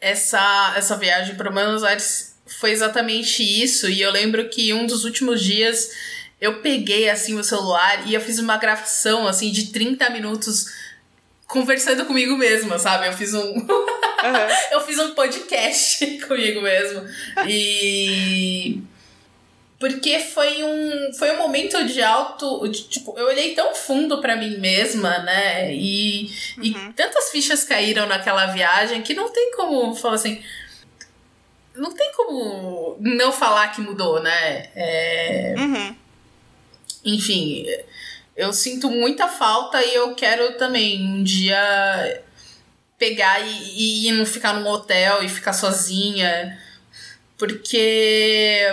essa, 0.00 0.74
essa 0.76 0.96
viagem 0.96 1.36
para 1.36 1.50
Buenos 1.50 1.84
Aires 1.84 2.36
foi 2.58 2.70
exatamente 2.70 3.42
isso. 3.42 3.88
E 3.88 4.00
eu 4.00 4.10
lembro 4.10 4.48
que 4.48 4.72
um 4.72 4.86
dos 4.86 5.04
últimos 5.04 5.42
dias 5.42 5.90
eu 6.40 6.60
peguei 6.60 7.08
assim 7.08 7.38
o 7.38 7.44
celular 7.44 8.06
e 8.06 8.14
eu 8.14 8.20
fiz 8.20 8.38
uma 8.38 8.56
gravação 8.56 9.26
assim 9.26 9.50
de 9.50 9.72
30 9.72 10.10
minutos 10.10 10.66
conversando 11.46 12.04
comigo 12.04 12.36
mesma, 12.36 12.78
sabe? 12.78 13.06
Eu 13.06 13.12
fiz 13.12 13.32
um 13.32 13.40
uhum. 13.40 13.66
eu 14.72 14.80
fiz 14.80 14.98
um 14.98 15.14
podcast 15.14 16.04
comigo 16.26 16.60
mesmo. 16.60 17.02
E 17.46 18.82
porque 19.78 20.18
foi 20.20 20.62
um 20.62 21.12
foi 21.14 21.30
um 21.32 21.38
momento 21.38 21.84
de 21.84 22.02
alto, 22.02 22.66
de, 22.68 22.84
tipo, 22.84 23.14
eu 23.18 23.26
olhei 23.26 23.54
tão 23.54 23.74
fundo 23.74 24.20
para 24.20 24.36
mim 24.36 24.58
mesma, 24.58 25.18
né? 25.18 25.72
E, 25.72 26.30
uhum. 26.58 26.64
e 26.64 26.92
tantas 26.94 27.30
fichas 27.30 27.64
caíram 27.64 28.06
naquela 28.06 28.46
viagem 28.46 29.02
que 29.02 29.14
não 29.14 29.30
tem 29.30 29.52
como 29.52 29.94
falar 29.94 30.14
assim, 30.14 30.42
não 31.74 31.92
tem 31.94 32.10
como 32.12 32.96
não 33.00 33.30
falar 33.32 33.68
que 33.68 33.80
mudou, 33.80 34.20
né? 34.20 34.70
É... 34.74 35.54
Uhum. 35.58 35.96
Enfim, 37.06 37.64
eu 38.36 38.52
sinto 38.52 38.90
muita 38.90 39.28
falta 39.28 39.82
e 39.82 39.94
eu 39.94 40.14
quero 40.14 40.58
também 40.58 41.06
um 41.06 41.22
dia 41.22 42.22
pegar 42.98 43.40
e, 43.40 44.08
e 44.08 44.12
não 44.12 44.26
ficar 44.26 44.54
num 44.54 44.68
hotel 44.68 45.22
e 45.22 45.28
ficar 45.28 45.52
sozinha. 45.52 46.60
Porque 47.38 48.66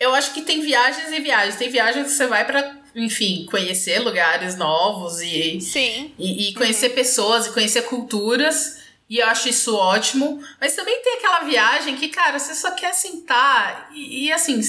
eu 0.00 0.12
acho 0.14 0.34
que 0.34 0.42
tem 0.42 0.60
viagens 0.60 1.12
e 1.12 1.20
viagens. 1.20 1.56
Tem 1.56 1.70
viagens 1.70 2.08
que 2.08 2.12
você 2.12 2.26
vai 2.26 2.44
para 2.44 2.76
enfim, 2.94 3.46
conhecer 3.50 4.00
lugares 4.00 4.56
novos 4.56 5.20
e, 5.20 5.60
Sim. 5.60 6.12
e, 6.18 6.48
e 6.48 6.54
conhecer 6.54 6.88
uhum. 6.88 6.94
pessoas 6.96 7.46
e 7.46 7.52
conhecer 7.52 7.82
culturas. 7.82 8.78
E 9.08 9.18
eu 9.18 9.26
acho 9.26 9.48
isso 9.48 9.74
ótimo. 9.76 10.42
Mas 10.60 10.74
também 10.74 11.00
tem 11.02 11.18
aquela 11.18 11.40
viagem 11.40 11.96
que, 11.96 12.08
cara, 12.08 12.38
você 12.38 12.54
só 12.54 12.72
quer 12.72 12.92
sentar 12.92 13.90
e, 13.94 14.26
e 14.26 14.32
assim. 14.32 14.60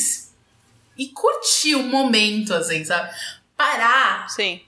E 0.99 1.07
curtir 1.07 1.75
o 1.75 1.83
momento, 1.83 2.53
assim, 2.53 2.83
sabe? 2.83 3.09
Parar. 3.55 4.29
Sim. 4.29 4.61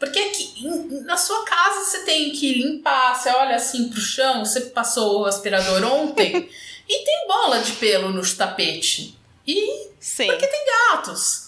Porque 0.00 0.18
aqui, 0.18 0.68
na 1.04 1.16
sua 1.16 1.44
casa 1.44 1.84
você 1.84 2.04
tem 2.04 2.32
que 2.32 2.54
limpar, 2.54 3.14
você 3.14 3.30
olha 3.30 3.54
assim 3.54 3.88
pro 3.88 4.00
chão, 4.00 4.44
você 4.44 4.62
passou 4.62 5.20
o 5.20 5.24
aspirador 5.24 5.82
ontem 5.84 6.50
e 6.88 7.04
tem 7.04 7.26
bola 7.28 7.60
de 7.60 7.72
pelo 7.72 8.10
no 8.10 8.34
tapete. 8.34 9.16
E. 9.46 9.90
Sim. 10.00 10.26
Porque 10.26 10.46
tem 10.48 10.66
gatos. 10.90 11.45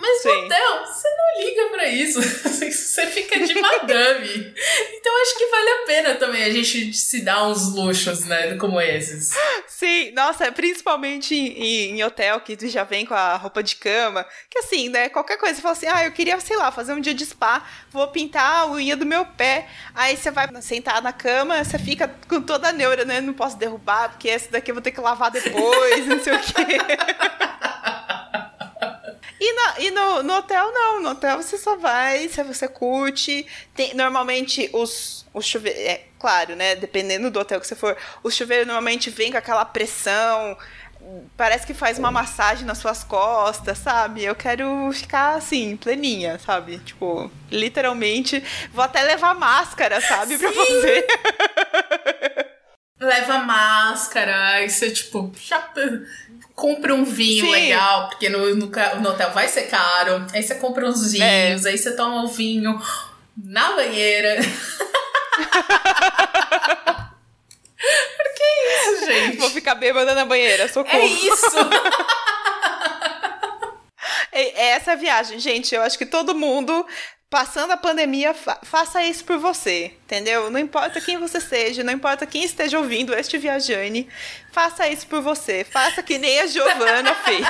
Mas 0.00 0.22
Sim. 0.22 0.28
hotel, 0.28 0.86
você 0.86 1.08
não 1.08 1.44
liga 1.44 1.68
para 1.70 1.88
isso. 1.88 2.22
você 2.22 3.06
fica 3.08 3.40
de 3.40 3.52
madame. 3.60 4.54
então 4.94 5.22
acho 5.22 5.36
que 5.36 5.46
vale 5.46 5.70
a 5.70 5.86
pena 5.86 6.14
também 6.14 6.44
a 6.44 6.50
gente 6.50 6.94
se 6.94 7.22
dar 7.22 7.48
uns 7.48 7.74
luxos, 7.74 8.24
né? 8.24 8.56
Como 8.58 8.80
esses. 8.80 9.34
Sim, 9.66 10.12
nossa, 10.12 10.52
principalmente 10.52 11.34
em, 11.34 11.98
em, 11.98 12.04
hotel 12.04 12.40
que 12.40 12.56
tu 12.56 12.68
já 12.68 12.84
vem 12.84 13.04
com 13.04 13.14
a 13.14 13.34
roupa 13.34 13.60
de 13.60 13.74
cama. 13.74 14.24
Que 14.48 14.60
assim, 14.60 14.88
né? 14.88 15.08
Qualquer 15.08 15.36
coisa, 15.36 15.56
você 15.56 15.62
fala 15.62 15.72
assim, 15.72 15.88
ah, 15.88 16.04
eu 16.04 16.12
queria, 16.12 16.38
sei 16.38 16.56
lá, 16.56 16.70
fazer 16.70 16.92
um 16.92 17.00
dia 17.00 17.12
de 17.14 17.26
spa, 17.26 17.66
vou 17.90 18.06
pintar 18.06 18.60
a 18.60 18.70
unha 18.70 18.96
do 18.96 19.04
meu 19.04 19.26
pé. 19.26 19.66
Aí 19.96 20.16
você 20.16 20.30
vai 20.30 20.46
sentar 20.62 21.02
na 21.02 21.12
cama, 21.12 21.64
você 21.64 21.76
fica 21.76 22.06
com 22.28 22.40
toda 22.40 22.68
a 22.68 22.72
neura, 22.72 23.04
né? 23.04 23.20
Não 23.20 23.34
posso 23.34 23.56
derrubar, 23.56 24.10
porque 24.10 24.28
esse 24.28 24.48
daqui 24.48 24.70
eu 24.70 24.76
vou 24.76 24.82
ter 24.82 24.92
que 24.92 25.00
lavar 25.00 25.32
depois, 25.32 26.06
não 26.06 26.22
sei 26.22 26.34
o 26.34 26.38
quê. 26.38 26.78
E, 29.40 29.52
na, 29.52 29.80
e 29.80 29.90
no, 29.90 30.22
no 30.22 30.34
hotel, 30.34 30.72
não. 30.72 31.02
No 31.02 31.10
hotel 31.10 31.36
você 31.36 31.56
só 31.56 31.76
vai, 31.76 32.28
se 32.28 32.42
você 32.42 32.66
curte. 32.66 33.46
Tem, 33.74 33.94
normalmente 33.94 34.68
os, 34.72 35.26
os 35.32 35.46
chuveiros. 35.46 35.80
É 35.80 36.04
claro, 36.18 36.56
né? 36.56 36.74
Dependendo 36.74 37.30
do 37.30 37.38
hotel 37.38 37.60
que 37.60 37.66
você 37.66 37.76
for, 37.76 37.96
o 38.22 38.30
chuveiro 38.30 38.66
normalmente 38.66 39.10
vem 39.10 39.30
com 39.30 39.38
aquela 39.38 39.64
pressão. 39.64 40.56
Parece 41.36 41.66
que 41.66 41.72
faz 41.72 41.98
uma 41.98 42.10
massagem 42.10 42.66
nas 42.66 42.78
suas 42.78 43.04
costas, 43.04 43.78
sabe? 43.78 44.24
Eu 44.24 44.34
quero 44.34 44.90
ficar 44.92 45.36
assim, 45.36 45.76
pleninha, 45.76 46.38
sabe? 46.38 46.78
Tipo, 46.80 47.30
literalmente. 47.50 48.42
Vou 48.72 48.84
até 48.84 49.02
levar 49.02 49.34
máscara, 49.34 50.00
sabe? 50.00 50.36
Sim. 50.36 50.44
Pra 50.44 50.52
fazer. 50.52 51.06
Leva 53.00 53.38
máscara, 53.38 54.54
aí 54.54 54.68
você, 54.68 54.90
tipo, 54.90 55.30
compra 56.58 56.92
um 56.92 57.04
vinho 57.04 57.46
Sim. 57.46 57.52
legal, 57.52 58.08
porque 58.08 58.28
no, 58.28 58.52
no, 58.56 58.66
no, 58.66 59.08
hotel 59.10 59.30
vai 59.30 59.46
ser 59.46 59.68
caro. 59.68 60.26
Aí 60.34 60.42
você 60.42 60.56
compra 60.56 60.88
uns 60.88 61.14
é. 61.14 61.46
vinhos, 61.46 61.64
é. 61.64 61.70
aí 61.70 61.78
você 61.78 61.94
toma 61.94 62.20
um 62.24 62.26
vinho 62.26 62.82
na 63.36 63.76
banheira. 63.76 64.36
Por 68.16 68.34
que 68.34 68.44
isso, 68.74 69.06
gente? 69.06 69.36
Vou 69.36 69.50
ficar 69.50 69.76
bêbada 69.76 70.12
na 70.14 70.24
banheira, 70.24 70.66
socorro. 70.66 70.98
É 70.98 71.06
isso! 71.06 71.56
é 74.32 74.70
essa 74.70 74.96
viagem, 74.96 75.38
gente. 75.38 75.74
Eu 75.74 75.82
acho 75.82 75.98
que 75.98 76.06
todo 76.06 76.34
mundo 76.34 76.86
passando 77.30 77.72
a 77.72 77.76
pandemia, 77.76 78.32
fa 78.32 78.58
faça 78.62 79.02
isso 79.04 79.24
por 79.24 79.38
você, 79.38 79.92
entendeu? 80.04 80.50
Não 80.50 80.58
importa 80.58 81.00
quem 81.00 81.18
você 81.18 81.40
seja, 81.40 81.84
não 81.84 81.92
importa 81.92 82.26
quem 82.26 82.42
esteja 82.44 82.78
ouvindo 82.78 83.14
este 83.14 83.36
Viajane, 83.38 84.08
faça 84.52 84.88
isso 84.88 85.06
por 85.06 85.20
você. 85.20 85.64
Faça 85.64 86.02
que 86.02 86.18
nem 86.18 86.40
a 86.40 86.46
Giovana 86.46 87.14
fez. 87.24 87.46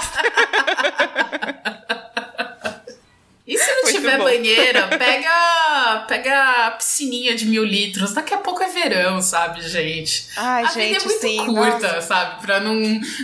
E 3.46 3.56
se 3.56 3.66
não 3.66 3.82
Muito 3.84 3.94
tiver 3.94 4.18
bom. 4.18 4.24
banheira, 4.24 4.88
pega, 4.88 6.04
pega 6.06 6.66
a 6.66 6.70
piscininha 6.72 7.34
de 7.34 7.46
mil 7.46 7.64
litros. 7.64 8.12
Daqui 8.12 8.34
a 8.34 8.38
pouco 8.38 8.62
é 8.62 8.68
verão, 8.68 9.22
sabe, 9.22 9.62
gente? 9.66 10.28
Ai, 10.36 10.64
a 10.64 10.66
gente, 10.66 10.86
vida 10.86 11.02
é 11.02 11.06
muito 11.06 11.20
sim, 11.20 11.46
curta, 11.46 11.94
nossa. 11.94 12.00
sabe? 12.02 12.42
Pra 12.42 12.60
não, 12.60 12.78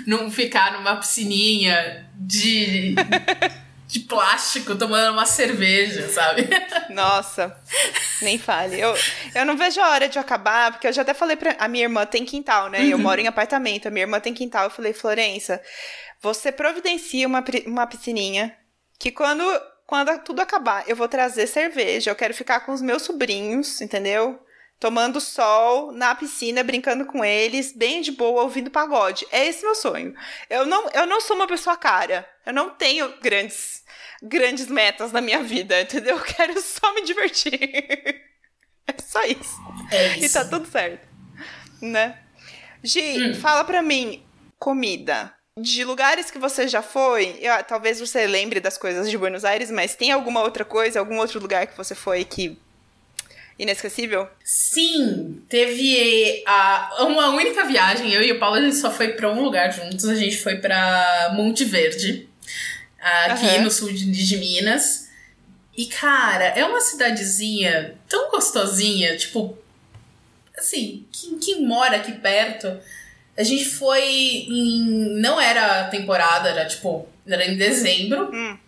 não 0.06 0.30
ficar 0.30 0.72
numa 0.72 0.96
piscininha 0.96 2.08
de 2.14 2.94
de 3.94 4.00
plástico 4.00 4.74
tomando 4.74 5.12
uma 5.12 5.24
cerveja, 5.24 6.08
sabe? 6.08 6.48
Nossa, 6.90 7.56
nem 8.22 8.36
fale. 8.36 8.80
Eu, 8.80 8.92
eu 9.32 9.46
não 9.46 9.56
vejo 9.56 9.80
a 9.80 9.88
hora 9.90 10.08
de 10.08 10.18
acabar, 10.18 10.72
porque 10.72 10.88
eu 10.88 10.92
já 10.92 11.02
até 11.02 11.14
falei 11.14 11.36
pra. 11.36 11.54
A 11.60 11.68
minha 11.68 11.84
irmã 11.84 12.04
tem 12.04 12.24
quintal, 12.24 12.68
né? 12.68 12.80
Uhum. 12.80 12.88
Eu 12.88 12.98
moro 12.98 13.20
em 13.20 13.28
apartamento, 13.28 13.86
a 13.86 13.92
minha 13.92 14.02
irmã 14.02 14.18
tem 14.18 14.34
quintal. 14.34 14.64
Eu 14.64 14.70
falei, 14.70 14.92
Florença, 14.92 15.62
você 16.20 16.50
providencia 16.50 17.24
uma, 17.28 17.44
uma 17.66 17.86
piscininha 17.86 18.56
que 18.98 19.12
quando, 19.12 19.44
quando 19.86 20.18
tudo 20.24 20.40
acabar, 20.40 20.82
eu 20.88 20.96
vou 20.96 21.06
trazer 21.06 21.46
cerveja. 21.46 22.10
Eu 22.10 22.16
quero 22.16 22.34
ficar 22.34 22.60
com 22.66 22.72
os 22.72 22.82
meus 22.82 23.02
sobrinhos, 23.02 23.80
entendeu? 23.80 24.40
tomando 24.80 25.20
sol 25.20 25.92
na 25.92 26.14
piscina, 26.14 26.62
brincando 26.62 27.06
com 27.06 27.24
eles, 27.24 27.72
bem 27.72 28.02
de 28.02 28.12
boa, 28.12 28.42
ouvindo 28.42 28.70
pagode. 28.70 29.26
É 29.30 29.46
esse 29.46 29.64
meu 29.64 29.74
sonho. 29.74 30.14
Eu 30.50 30.66
não, 30.66 30.90
eu 30.90 31.06
não 31.06 31.20
sou 31.20 31.36
uma 31.36 31.46
pessoa 31.46 31.76
cara. 31.76 32.28
Eu 32.44 32.52
não 32.52 32.70
tenho 32.70 33.16
grandes, 33.20 33.83
grandes 34.24 34.68
metas 34.68 35.12
na 35.12 35.20
minha 35.20 35.42
vida, 35.42 35.80
entendeu? 35.80 36.16
Eu 36.18 36.22
quero 36.22 36.60
só 36.60 36.94
me 36.94 37.04
divertir. 37.04 37.52
é 38.86 39.02
só 39.02 39.22
isso. 39.24 39.60
É 39.90 40.16
isso. 40.16 40.24
E 40.24 40.28
tá 40.30 40.44
tudo 40.44 40.66
certo. 40.66 41.06
Né? 41.80 42.18
Gi, 42.82 43.00
hum. 43.00 43.34
fala 43.34 43.64
pra 43.64 43.82
mim, 43.82 44.22
comida. 44.58 45.32
De 45.56 45.84
lugares 45.84 46.32
que 46.32 46.38
você 46.38 46.66
já 46.66 46.82
foi, 46.82 47.38
eu, 47.40 47.62
talvez 47.62 48.00
você 48.00 48.26
lembre 48.26 48.58
das 48.58 48.76
coisas 48.76 49.08
de 49.08 49.16
Buenos 49.16 49.44
Aires, 49.44 49.70
mas 49.70 49.94
tem 49.94 50.10
alguma 50.10 50.42
outra 50.42 50.64
coisa, 50.64 50.98
algum 50.98 51.18
outro 51.18 51.38
lugar 51.38 51.68
que 51.68 51.76
você 51.76 51.94
foi 51.94 52.24
que 52.24 52.58
inesquecível? 53.58 54.28
Sim, 54.44 55.42
teve 55.48 56.42
a, 56.46 57.04
uma 57.04 57.30
única 57.30 57.64
viagem. 57.64 58.12
Eu 58.12 58.22
e 58.22 58.32
o 58.32 58.38
Paulo 58.38 58.56
a 58.56 58.60
gente 58.60 58.76
só 58.76 58.90
foi 58.90 59.12
para 59.12 59.30
um 59.30 59.42
lugar 59.42 59.72
juntos. 59.72 60.08
A 60.08 60.14
gente 60.14 60.36
foi 60.38 60.56
para 60.56 61.32
Monte 61.36 61.64
Verde, 61.64 62.28
aqui 63.04 63.46
uhum. 63.46 63.62
no 63.64 63.70
sul 63.70 63.92
de, 63.92 64.10
de 64.10 64.36
Minas. 64.36 65.08
E 65.76 65.86
cara, 65.86 66.44
é 66.44 66.64
uma 66.64 66.80
cidadezinha 66.80 67.96
tão 68.08 68.30
gostosinha, 68.30 69.16
tipo, 69.16 69.58
assim, 70.56 71.04
quem, 71.12 71.38
quem 71.38 71.66
mora 71.66 71.96
aqui 71.96 72.12
perto. 72.12 72.78
A 73.36 73.42
gente 73.42 73.64
foi 73.64 74.02
em. 74.02 75.18
Não 75.20 75.40
era 75.40 75.84
temporada, 75.88 76.48
era 76.48 76.66
tipo. 76.66 77.08
Era 77.26 77.44
em 77.44 77.56
dezembro. 77.56 78.30
Hum. 78.32 78.58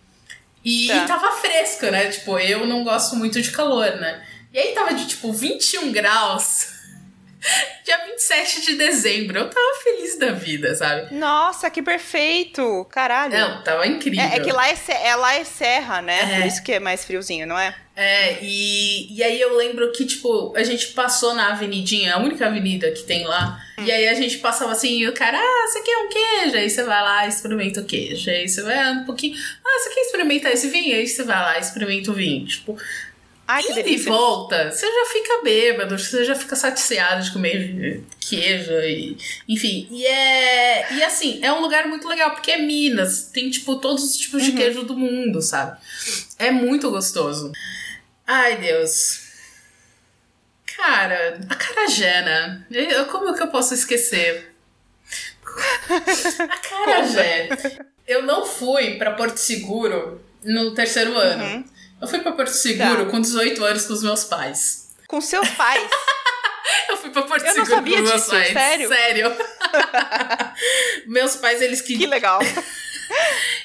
E, 0.63 0.87
tá. 0.87 0.95
e 0.95 1.07
tava 1.07 1.31
fresca, 1.37 1.89
né? 1.89 2.09
Tipo, 2.09 2.37
eu 2.39 2.67
não 2.67 2.83
gosto 2.83 3.15
muito 3.15 3.41
de 3.41 3.51
calor, 3.51 3.95
né? 3.95 4.25
E 4.53 4.59
aí 4.59 4.73
tava 4.73 4.93
de 4.93 5.07
tipo 5.07 5.31
21 5.31 5.91
graus. 5.91 6.76
Dia 7.85 7.97
27 8.05 8.61
de 8.61 8.75
dezembro. 8.75 9.39
Eu 9.39 9.49
tava 9.49 9.83
feliz 9.83 10.17
da 10.17 10.31
vida, 10.31 10.75
sabe? 10.75 11.13
Nossa, 11.13 11.69
que 11.69 11.81
perfeito! 11.81 12.85
Caralho. 12.91 13.37
Não, 13.37 13.63
tava 13.63 13.87
incrível. 13.87 14.21
É, 14.21 14.37
é 14.37 14.39
que 14.39 14.51
lá 14.51 14.67
é, 14.69 14.75
é, 15.03 15.15
lá 15.15 15.35
é 15.35 15.43
serra, 15.43 16.01
né? 16.01 16.33
É. 16.33 16.39
Por 16.39 16.47
isso 16.47 16.63
que 16.63 16.73
é 16.73 16.79
mais 16.79 17.05
friozinho, 17.05 17.47
não 17.47 17.57
é? 17.57 17.75
É, 17.99 18.37
e, 18.43 19.11
e 19.11 19.23
aí 19.23 19.41
eu 19.41 19.57
lembro 19.57 19.91
que, 19.91 20.05
tipo, 20.05 20.53
a 20.55 20.61
gente 20.61 20.89
passou 20.89 21.33
na 21.33 21.53
avenidinha, 21.53 22.13
a 22.13 22.19
única 22.19 22.45
avenida 22.45 22.91
que 22.91 23.01
tem 23.01 23.25
lá. 23.25 23.59
Hum. 23.79 23.85
E 23.85 23.91
aí 23.91 24.07
a 24.07 24.13
gente 24.13 24.37
passava 24.37 24.71
assim, 24.71 24.99
e 24.99 25.07
o 25.07 25.13
cara, 25.13 25.39
ah, 25.39 25.67
você 25.67 25.81
quer 25.81 25.97
um 25.97 26.09
queijo? 26.09 26.57
Aí 26.57 26.69
você 26.69 26.83
vai 26.83 27.01
lá, 27.01 27.27
experimenta 27.27 27.81
o 27.81 27.85
queijo. 27.85 28.29
Aí 28.29 28.47
você 28.47 28.61
vai 28.61 28.91
um 28.91 29.03
pouquinho, 29.03 29.35
ah, 29.65 29.79
você 29.79 29.89
quer 29.95 30.01
experimentar 30.01 30.51
esse 30.51 30.67
vinho? 30.67 30.95
Aí 30.95 31.07
você 31.07 31.23
vai 31.23 31.39
lá, 31.39 31.57
experimenta 31.57 32.11
o 32.11 32.13
vinho. 32.13 32.45
Tipo, 32.45 32.77
Ai, 33.47 33.63
que 33.63 33.79
e 33.79 33.97
volta, 33.97 34.71
você 34.71 34.85
já 34.85 35.05
fica 35.13 35.41
bêbado, 35.41 35.97
você 35.97 36.25
já 36.25 36.35
fica 36.35 36.53
saciado 36.53 37.23
de 37.23 37.31
comer 37.31 38.03
queijo 38.19 38.73
e. 38.73 39.17
Enfim. 39.47 39.87
E 39.89 40.05
é. 40.05 40.93
E 40.93 41.03
assim, 41.03 41.39
é 41.41 41.53
um 41.53 41.61
lugar 41.61 41.87
muito 41.87 42.07
legal, 42.09 42.31
porque 42.31 42.51
é 42.51 42.57
Minas. 42.57 43.29
Tem, 43.31 43.49
tipo, 43.49 43.77
todos 43.77 44.03
os 44.03 44.17
tipos 44.17 44.43
uhum. 44.43 44.49
de 44.49 44.57
queijo 44.57 44.83
do 44.83 44.97
mundo, 44.97 45.41
sabe? 45.41 45.77
É 46.37 46.51
muito 46.51 46.91
gostoso. 46.91 47.53
Ai, 48.25 48.57
Deus. 48.57 49.25
Cara, 50.75 51.39
a 51.49 51.55
carajé, 51.55 52.21
né? 52.23 52.65
Eu, 52.69 53.05
como 53.05 53.33
que 53.33 53.41
eu 53.41 53.47
posso 53.47 53.73
esquecer? 53.73 54.53
A 56.39 56.57
carajé. 56.85 57.49
Eu 58.05 58.23
não 58.23 58.45
fui 58.45 58.97
para 58.97 59.11
Porto 59.11 59.37
Seguro 59.37 60.21
no 60.43 60.73
terceiro 60.73 61.17
ano. 61.17 61.43
Uhum. 61.43 61.76
Eu 62.01 62.07
fui 62.07 62.19
pra 62.19 62.31
Porto 62.31 62.51
Seguro 62.51 63.05
tá. 63.05 63.11
com 63.11 63.19
18 63.19 63.63
anos 63.63 63.85
com 63.85 63.93
os 63.93 64.03
meus 64.03 64.23
pais. 64.23 64.87
Com 65.07 65.19
seus 65.19 65.49
pais? 65.49 65.89
eu 66.89 66.97
fui 66.97 67.09
pra 67.09 67.23
Porto 67.23 67.45
eu 67.45 67.53
Seguro 67.53 67.75
com 67.75 67.81
meus 67.81 68.11
disso, 68.11 68.29
pais. 68.29 68.53
Sério? 68.53 68.87
Sério. 68.87 69.37
meus 71.07 71.35
pais, 71.37 71.61
eles 71.61 71.81
que. 71.81 71.97
Que 71.97 72.05
legal. 72.05 72.39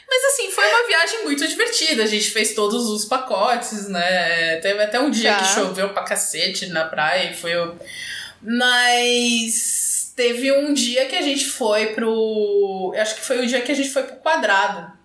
Mas 0.09 0.25
assim, 0.33 0.51
foi 0.51 0.67
uma 0.69 0.87
viagem 0.87 1.25
muito 1.25 1.47
divertida. 1.47 2.03
A 2.05 2.07
gente 2.07 2.31
fez 2.31 2.55
todos 2.55 2.89
os 2.89 3.05
pacotes, 3.05 3.89
né? 3.89 4.57
Teve 4.57 4.83
até 4.83 5.01
um 5.01 5.11
dia 5.11 5.35
tá. 5.35 5.43
que 5.43 5.55
choveu 5.55 5.89
pra 5.91 6.05
cacete 6.05 6.67
na 6.67 6.85
praia 6.85 7.31
e 7.31 7.35
foi. 7.35 7.53
Mas 8.41 10.13
teve 10.15 10.53
um 10.53 10.73
dia 10.73 11.07
que 11.07 11.17
a 11.17 11.23
gente 11.23 11.47
foi 11.47 11.87
pro. 11.89 12.95
Acho 12.97 13.17
que 13.17 13.25
foi 13.25 13.41
o 13.41 13.47
dia 13.47 13.61
que 13.61 13.73
a 13.73 13.75
gente 13.75 13.91
foi 13.91 14.03
pro 14.05 14.17
quadrado. 14.17 15.02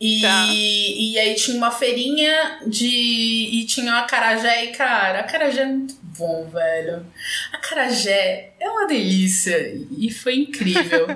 E, 0.00 0.20
tá. 0.20 0.46
e 0.50 1.18
aí 1.18 1.34
tinha 1.34 1.56
uma 1.56 1.70
feirinha 1.70 2.60
de. 2.66 2.86
E 2.86 3.64
tinha 3.66 3.98
a 3.98 4.02
carajé 4.02 4.64
e, 4.64 4.72
cara, 4.72 5.20
a 5.20 5.24
carajé 5.24 5.62
é 5.62 5.66
muito 5.66 5.94
bom, 6.02 6.48
velho. 6.48 7.06
A 7.52 7.58
carajé 7.58 8.52
é 8.58 8.68
uma 8.68 8.86
delícia. 8.86 9.56
E 9.96 10.10
foi 10.10 10.36
incrível. 10.36 11.06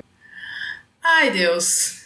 Ai, 1.03 1.31
Deus. 1.31 1.99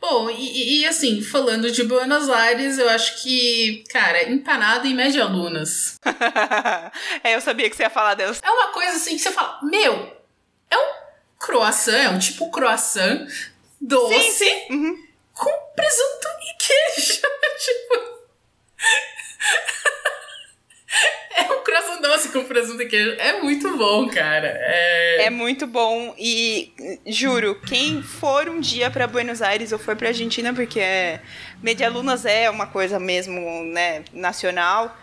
Bom, 0.00 0.28
e, 0.28 0.80
e, 0.80 0.86
assim, 0.86 1.22
falando 1.22 1.70
de 1.70 1.82
Buenos 1.82 2.28
Aires, 2.28 2.78
eu 2.78 2.88
acho 2.90 3.22
que, 3.22 3.84
cara, 3.90 4.30
empanada 4.30 4.86
e 4.86 4.92
média 4.92 5.24
lunas. 5.24 5.98
é, 7.24 7.34
eu 7.34 7.40
sabia 7.40 7.70
que 7.70 7.76
você 7.76 7.84
ia 7.84 7.90
falar 7.90 8.14
Deus. 8.14 8.38
É 8.42 8.50
uma 8.50 8.68
coisa 8.68 8.96
assim 8.96 9.16
que 9.16 9.22
você 9.22 9.30
fala, 9.30 9.60
meu, 9.62 10.14
é 10.70 10.76
um 10.76 10.92
croissant, 11.38 11.94
é 11.94 12.10
um 12.10 12.18
tipo 12.18 12.50
croissant 12.50 13.26
doce 13.86 14.14
sim, 14.14 14.30
sim. 14.32 14.66
Uhum. 14.70 14.96
com 15.32 15.50
presunto 15.74 16.28
e 16.42 16.56
queijo. 16.62 17.20
tipo. 17.64 18.14
É 21.36 21.52
um 21.52 21.62
croissant 21.64 22.00
doce 22.00 22.28
com 22.28 22.44
presunto 22.44 22.82
e 22.82 22.86
queijo. 22.86 23.10
É 23.18 23.40
muito 23.42 23.76
bom, 23.76 24.08
cara. 24.08 24.48
É... 24.48 25.24
é 25.24 25.30
muito 25.30 25.66
bom. 25.66 26.14
E 26.16 26.72
juro, 27.06 27.60
quem 27.66 28.02
for 28.02 28.48
um 28.48 28.60
dia 28.60 28.90
para 28.90 29.06
Buenos 29.06 29.42
Aires 29.42 29.72
ou 29.72 29.78
for 29.78 29.96
pra 29.96 30.08
Argentina, 30.08 30.54
porque 30.54 30.80
é, 30.80 31.20
Medialunas 31.62 32.24
é 32.24 32.48
uma 32.48 32.66
coisa 32.66 32.98
mesmo, 33.00 33.64
né, 33.64 34.04
nacional, 34.12 34.96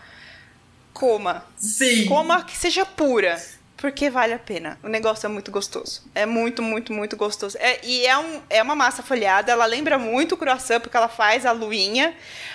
coma. 0.92 1.46
Sim. 1.56 2.06
Coma 2.06 2.42
que 2.44 2.56
seja 2.56 2.86
pura 2.86 3.38
porque 3.82 4.08
vale 4.08 4.32
a 4.32 4.38
pena. 4.38 4.78
O 4.80 4.86
negócio 4.88 5.26
é 5.26 5.28
muito 5.28 5.50
gostoso. 5.50 6.04
É 6.14 6.24
muito, 6.24 6.62
muito, 6.62 6.92
muito 6.92 7.16
gostoso. 7.16 7.58
É, 7.58 7.80
e 7.82 8.06
é, 8.06 8.16
um, 8.16 8.40
é 8.48 8.62
uma 8.62 8.76
massa 8.76 9.02
folhada, 9.02 9.50
ela 9.50 9.66
lembra 9.66 9.98
muito 9.98 10.36
o 10.36 10.38
croissant, 10.38 10.78
porque 10.78 10.96
ela 10.96 11.08
faz 11.08 11.44
a 11.44 11.50
luinha, 11.50 12.14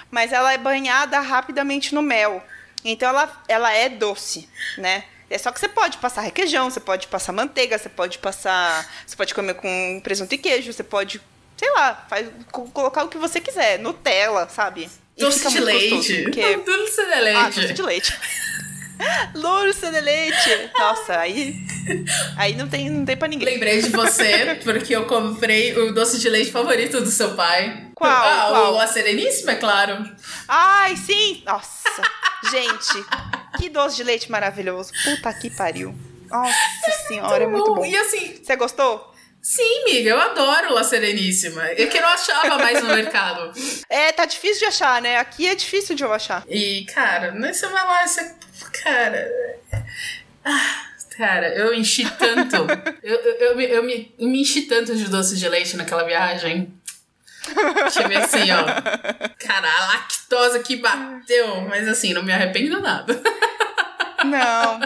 mas 0.09 0.31
ela 0.31 0.53
é 0.53 0.57
banhada 0.57 1.19
rapidamente 1.19 1.93
no 1.93 2.01
mel. 2.01 2.41
Então 2.81 3.09
ela, 3.09 3.43
ela 3.49 3.73
é 3.73 3.89
doce, 3.89 4.47
né? 4.77 5.03
É 5.29 5.37
só 5.37 5.51
que 5.51 5.59
você 5.59 5.67
pode 5.67 5.97
passar 5.97 6.21
requeijão, 6.21 6.71
você 6.71 6.79
pode 6.79 7.07
passar 7.07 7.33
manteiga, 7.33 7.77
você 7.77 7.89
pode 7.89 8.19
passar. 8.19 8.89
Você 9.05 9.17
pode 9.17 9.35
comer 9.35 9.55
com 9.55 9.99
presunto 10.01 10.33
e 10.33 10.37
queijo, 10.37 10.71
você 10.71 10.81
pode, 10.81 11.19
sei 11.57 11.69
lá, 11.71 12.05
faz, 12.09 12.25
colocar 12.53 13.03
o 13.03 13.09
que 13.09 13.17
você 13.17 13.41
quiser. 13.41 13.79
Nutella, 13.79 14.47
sabe? 14.47 14.89
doce 15.17 15.49
de 15.49 15.59
leite. 15.59 15.89
Gostoso, 15.93 16.23
porque... 16.23 16.55
Doce 16.55 17.05
de 17.05 17.19
leite. 17.19 17.37
Ah, 17.37 17.49
doce 17.49 17.73
de 17.73 17.81
leite. 17.81 18.17
Lúcia 19.35 19.91
de 19.91 20.01
leite. 20.01 20.71
Nossa, 20.77 21.19
aí. 21.19 21.55
Aí 22.35 22.55
não 22.55 22.67
tem, 22.67 22.89
não 22.89 23.05
tem 23.05 23.15
pra 23.15 23.27
ninguém. 23.27 23.47
Lembrei 23.47 23.81
de 23.81 23.89
você, 23.89 24.59
porque 24.63 24.95
eu 24.95 25.05
comprei 25.05 25.77
o 25.77 25.93
doce 25.93 26.19
de 26.19 26.29
leite 26.29 26.51
favorito 26.51 26.99
do 27.01 27.09
seu 27.09 27.35
pai. 27.35 27.87
Qual? 27.95 28.11
Ah, 28.11 28.47
Qual? 28.49 28.73
o 28.75 28.79
A 28.79 28.87
Sereníssima, 28.87 29.51
é 29.51 29.55
claro. 29.55 30.09
Ai, 30.47 30.95
sim! 30.97 31.43
Nossa! 31.45 32.01
Gente, 32.51 33.05
que 33.57 33.69
doce 33.69 33.95
de 33.97 34.03
leite 34.03 34.29
maravilhoso. 34.31 34.91
Puta 35.03 35.33
que 35.33 35.49
pariu. 35.49 35.95
Nossa 36.29 36.51
é 36.87 36.91
senhora, 37.07 37.43
é 37.43 37.47
muito 37.47 37.73
bom. 37.73 37.85
E 37.85 37.95
assim. 37.95 38.39
Você 38.43 38.55
gostou? 38.55 39.13
Sim, 39.41 39.83
amiga, 39.83 40.09
eu 40.09 40.19
adoro 40.19 40.73
La 40.73 40.83
Sereníssima. 40.83 41.65
É 41.69 41.85
que 41.85 41.97
eu 41.97 42.01
não 42.01 42.09
achava 42.09 42.57
mais 42.57 42.83
no 42.83 42.89
mercado. 42.89 43.53
É, 43.89 44.11
tá 44.11 44.25
difícil 44.25 44.59
de 44.59 44.65
achar, 44.65 45.01
né? 45.01 45.17
Aqui 45.17 45.47
é 45.47 45.55
difícil 45.55 45.95
de 45.95 46.03
eu 46.03 46.11
achar. 46.11 46.43
E, 46.49 46.85
cara, 46.93 47.31
né, 47.31 47.53
você 47.53 47.65
vai 47.67 47.85
lá, 47.85 48.05
você. 48.05 48.35
Cara. 48.83 49.31
Ah, 50.43 50.85
cara, 51.17 51.55
eu 51.55 51.73
enchi 51.73 52.09
tanto. 52.11 52.55
eu, 53.03 53.15
eu, 53.15 53.33
eu, 53.35 53.61
eu, 53.61 53.83
me, 53.83 54.13
eu 54.17 54.27
me 54.27 54.41
enchi 54.41 54.63
tanto 54.63 54.95
de 54.95 55.05
doce 55.09 55.35
de 55.35 55.47
leite 55.47 55.75
naquela 55.77 56.03
viagem. 56.03 56.73
Tive 57.91 58.15
assim, 58.17 58.51
ó. 58.51 58.63
Cara, 59.39 59.69
a 59.69 59.87
lactose 59.87 60.59
que 60.59 60.77
bateu. 60.77 61.61
Mas 61.61 61.87
assim, 61.87 62.13
não 62.13 62.23
me 62.23 62.31
arrependo 62.31 62.81
nada. 62.81 63.19
Não. 64.25 64.79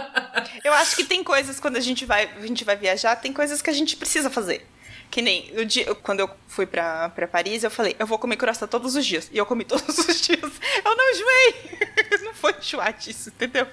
Eu 0.64 0.74
acho 0.74 0.96
que 0.96 1.04
tem 1.04 1.24
coisas 1.24 1.60
quando 1.60 1.78
a 1.78 1.80
gente 1.80 2.06
vai, 2.06 2.30
a 2.38 2.46
gente 2.46 2.64
vai 2.64 2.76
viajar, 2.76 3.16
tem 3.16 3.34
coisas 3.34 3.62
que 3.62 3.70
a 3.70 3.74
gente 3.74 3.96
precisa 3.96 4.30
fazer. 4.30 4.68
Que 5.12 5.22
nem 5.22 5.52
no 5.54 5.66
dia, 5.66 5.94
quando 5.96 6.22
eu 6.22 6.30
fui 6.48 6.66
pra, 6.66 7.10
pra 7.10 7.28
Paris, 7.28 7.64
eu 7.64 7.70
falei, 7.70 7.96
eu 8.00 8.08
vou 8.08 8.18
comer 8.18 8.38
croissant 8.38 8.68
todos 8.70 8.96
os 8.96 9.06
dias. 9.06 9.30
E 9.32 9.38
eu 9.38 9.46
comi 9.46 9.64
todos 9.66 9.98
os 9.98 10.22
dias. 10.22 10.40
Eu 10.86 10.96
não 10.96 11.12
enjoei. 11.12 11.56
não 12.24 12.34
foi 12.34 12.56
enjoar 12.58 12.94
disso, 12.94 13.30
entendeu? 13.30 13.68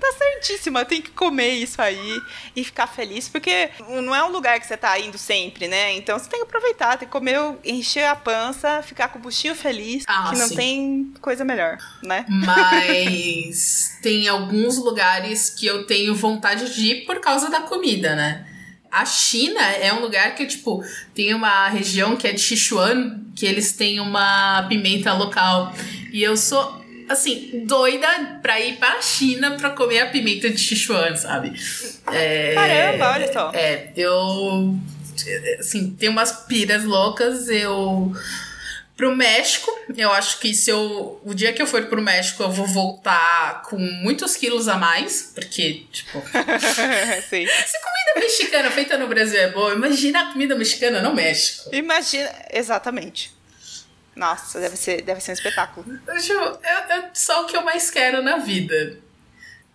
Tá 0.00 0.10
certíssima, 0.16 0.86
tem 0.86 1.02
que 1.02 1.10
comer 1.10 1.50
isso 1.50 1.82
aí 1.82 2.22
e 2.54 2.64
ficar 2.64 2.86
feliz, 2.86 3.28
porque 3.28 3.68
não 4.02 4.14
é 4.14 4.24
um 4.24 4.30
lugar 4.30 4.58
que 4.58 4.66
você 4.66 4.74
tá 4.74 4.98
indo 4.98 5.18
sempre, 5.18 5.68
né? 5.68 5.92
Então 5.92 6.18
você 6.18 6.30
tem 6.30 6.40
que 6.40 6.46
aproveitar, 6.46 6.96
tem 6.96 7.06
que 7.06 7.12
comer, 7.12 7.38
encher 7.62 8.04
a 8.06 8.16
pança, 8.16 8.82
ficar 8.82 9.08
com 9.08 9.18
o 9.18 9.22
buchinho 9.22 9.54
feliz, 9.54 10.04
Ah, 10.08 10.30
que 10.30 10.38
não 10.38 10.48
sim. 10.48 10.56
tem 10.56 11.14
coisa 11.20 11.44
melhor, 11.44 11.76
né? 12.02 12.24
Mas 12.28 13.98
tem 14.02 14.26
alguns 14.28 14.78
lugares 14.78 15.50
que 15.50 15.66
eu 15.66 15.86
tenho 15.86 16.14
vontade 16.14 16.74
de 16.74 16.86
ir 16.86 17.04
por 17.04 17.20
causa 17.20 17.50
da 17.50 17.60
comida, 17.60 18.16
né? 18.16 18.46
A 18.96 19.04
China 19.04 19.60
é 19.60 19.92
um 19.92 20.00
lugar 20.00 20.34
que, 20.34 20.46
tipo, 20.46 20.82
tem 21.14 21.34
uma 21.34 21.68
região 21.68 22.16
que 22.16 22.26
é 22.26 22.32
de 22.32 22.40
Sichuan, 22.40 23.20
que 23.36 23.44
eles 23.44 23.72
têm 23.72 24.00
uma 24.00 24.64
pimenta 24.70 25.12
local. 25.12 25.70
E 26.10 26.22
eu 26.22 26.34
sou, 26.34 26.82
assim, 27.06 27.62
doida 27.66 28.08
pra 28.40 28.58
ir 28.58 28.78
pra 28.78 29.02
China 29.02 29.50
pra 29.58 29.68
comer 29.68 29.98
a 29.98 30.06
pimenta 30.06 30.48
de 30.48 30.58
Sichuan, 30.58 31.14
sabe? 31.14 31.52
É, 32.10 32.54
Caramba, 32.54 33.10
olha 33.12 33.32
só. 33.32 33.50
É, 33.52 33.90
eu. 33.94 34.74
Assim, 35.58 35.90
tem 35.90 36.08
umas 36.08 36.32
piras 36.46 36.82
loucas. 36.84 37.50
Eu. 37.50 38.14
Pro 38.96 39.14
México, 39.14 39.70
eu 39.94 40.10
acho 40.10 40.40
que 40.40 40.54
se 40.54 40.70
eu. 40.70 41.20
O 41.22 41.34
dia 41.34 41.52
que 41.52 41.60
eu 41.60 41.66
for 41.66 41.84
pro 41.84 42.00
México, 42.00 42.42
eu 42.42 42.50
vou 42.50 42.66
voltar 42.66 43.62
com 43.62 43.76
muitos 43.76 44.36
quilos 44.36 44.68
a 44.68 44.78
mais. 44.78 45.32
Porque, 45.34 45.84
tipo. 45.92 46.18
Sim. 47.28 47.46
Se 47.46 47.80
comida 47.82 48.20
mexicana 48.20 48.70
feita 48.70 48.96
no 48.96 49.06
Brasil 49.06 49.38
é 49.38 49.50
boa, 49.50 49.74
imagina 49.74 50.22
a 50.22 50.32
comida 50.32 50.56
mexicana 50.56 51.02
no 51.02 51.14
México. 51.14 51.68
Imagina, 51.74 52.32
exatamente. 52.50 53.36
Nossa, 54.16 54.58
deve 54.58 54.76
ser, 54.78 55.02
deve 55.02 55.20
ser 55.20 55.32
um 55.32 55.34
espetáculo. 55.34 56.00
Eu, 56.06 56.18
tipo, 56.18 56.58
é, 56.62 56.98
é 56.98 57.10
só 57.12 57.42
o 57.42 57.46
que 57.46 57.54
eu 57.54 57.62
mais 57.62 57.90
quero 57.90 58.22
na 58.22 58.38
vida. 58.38 58.98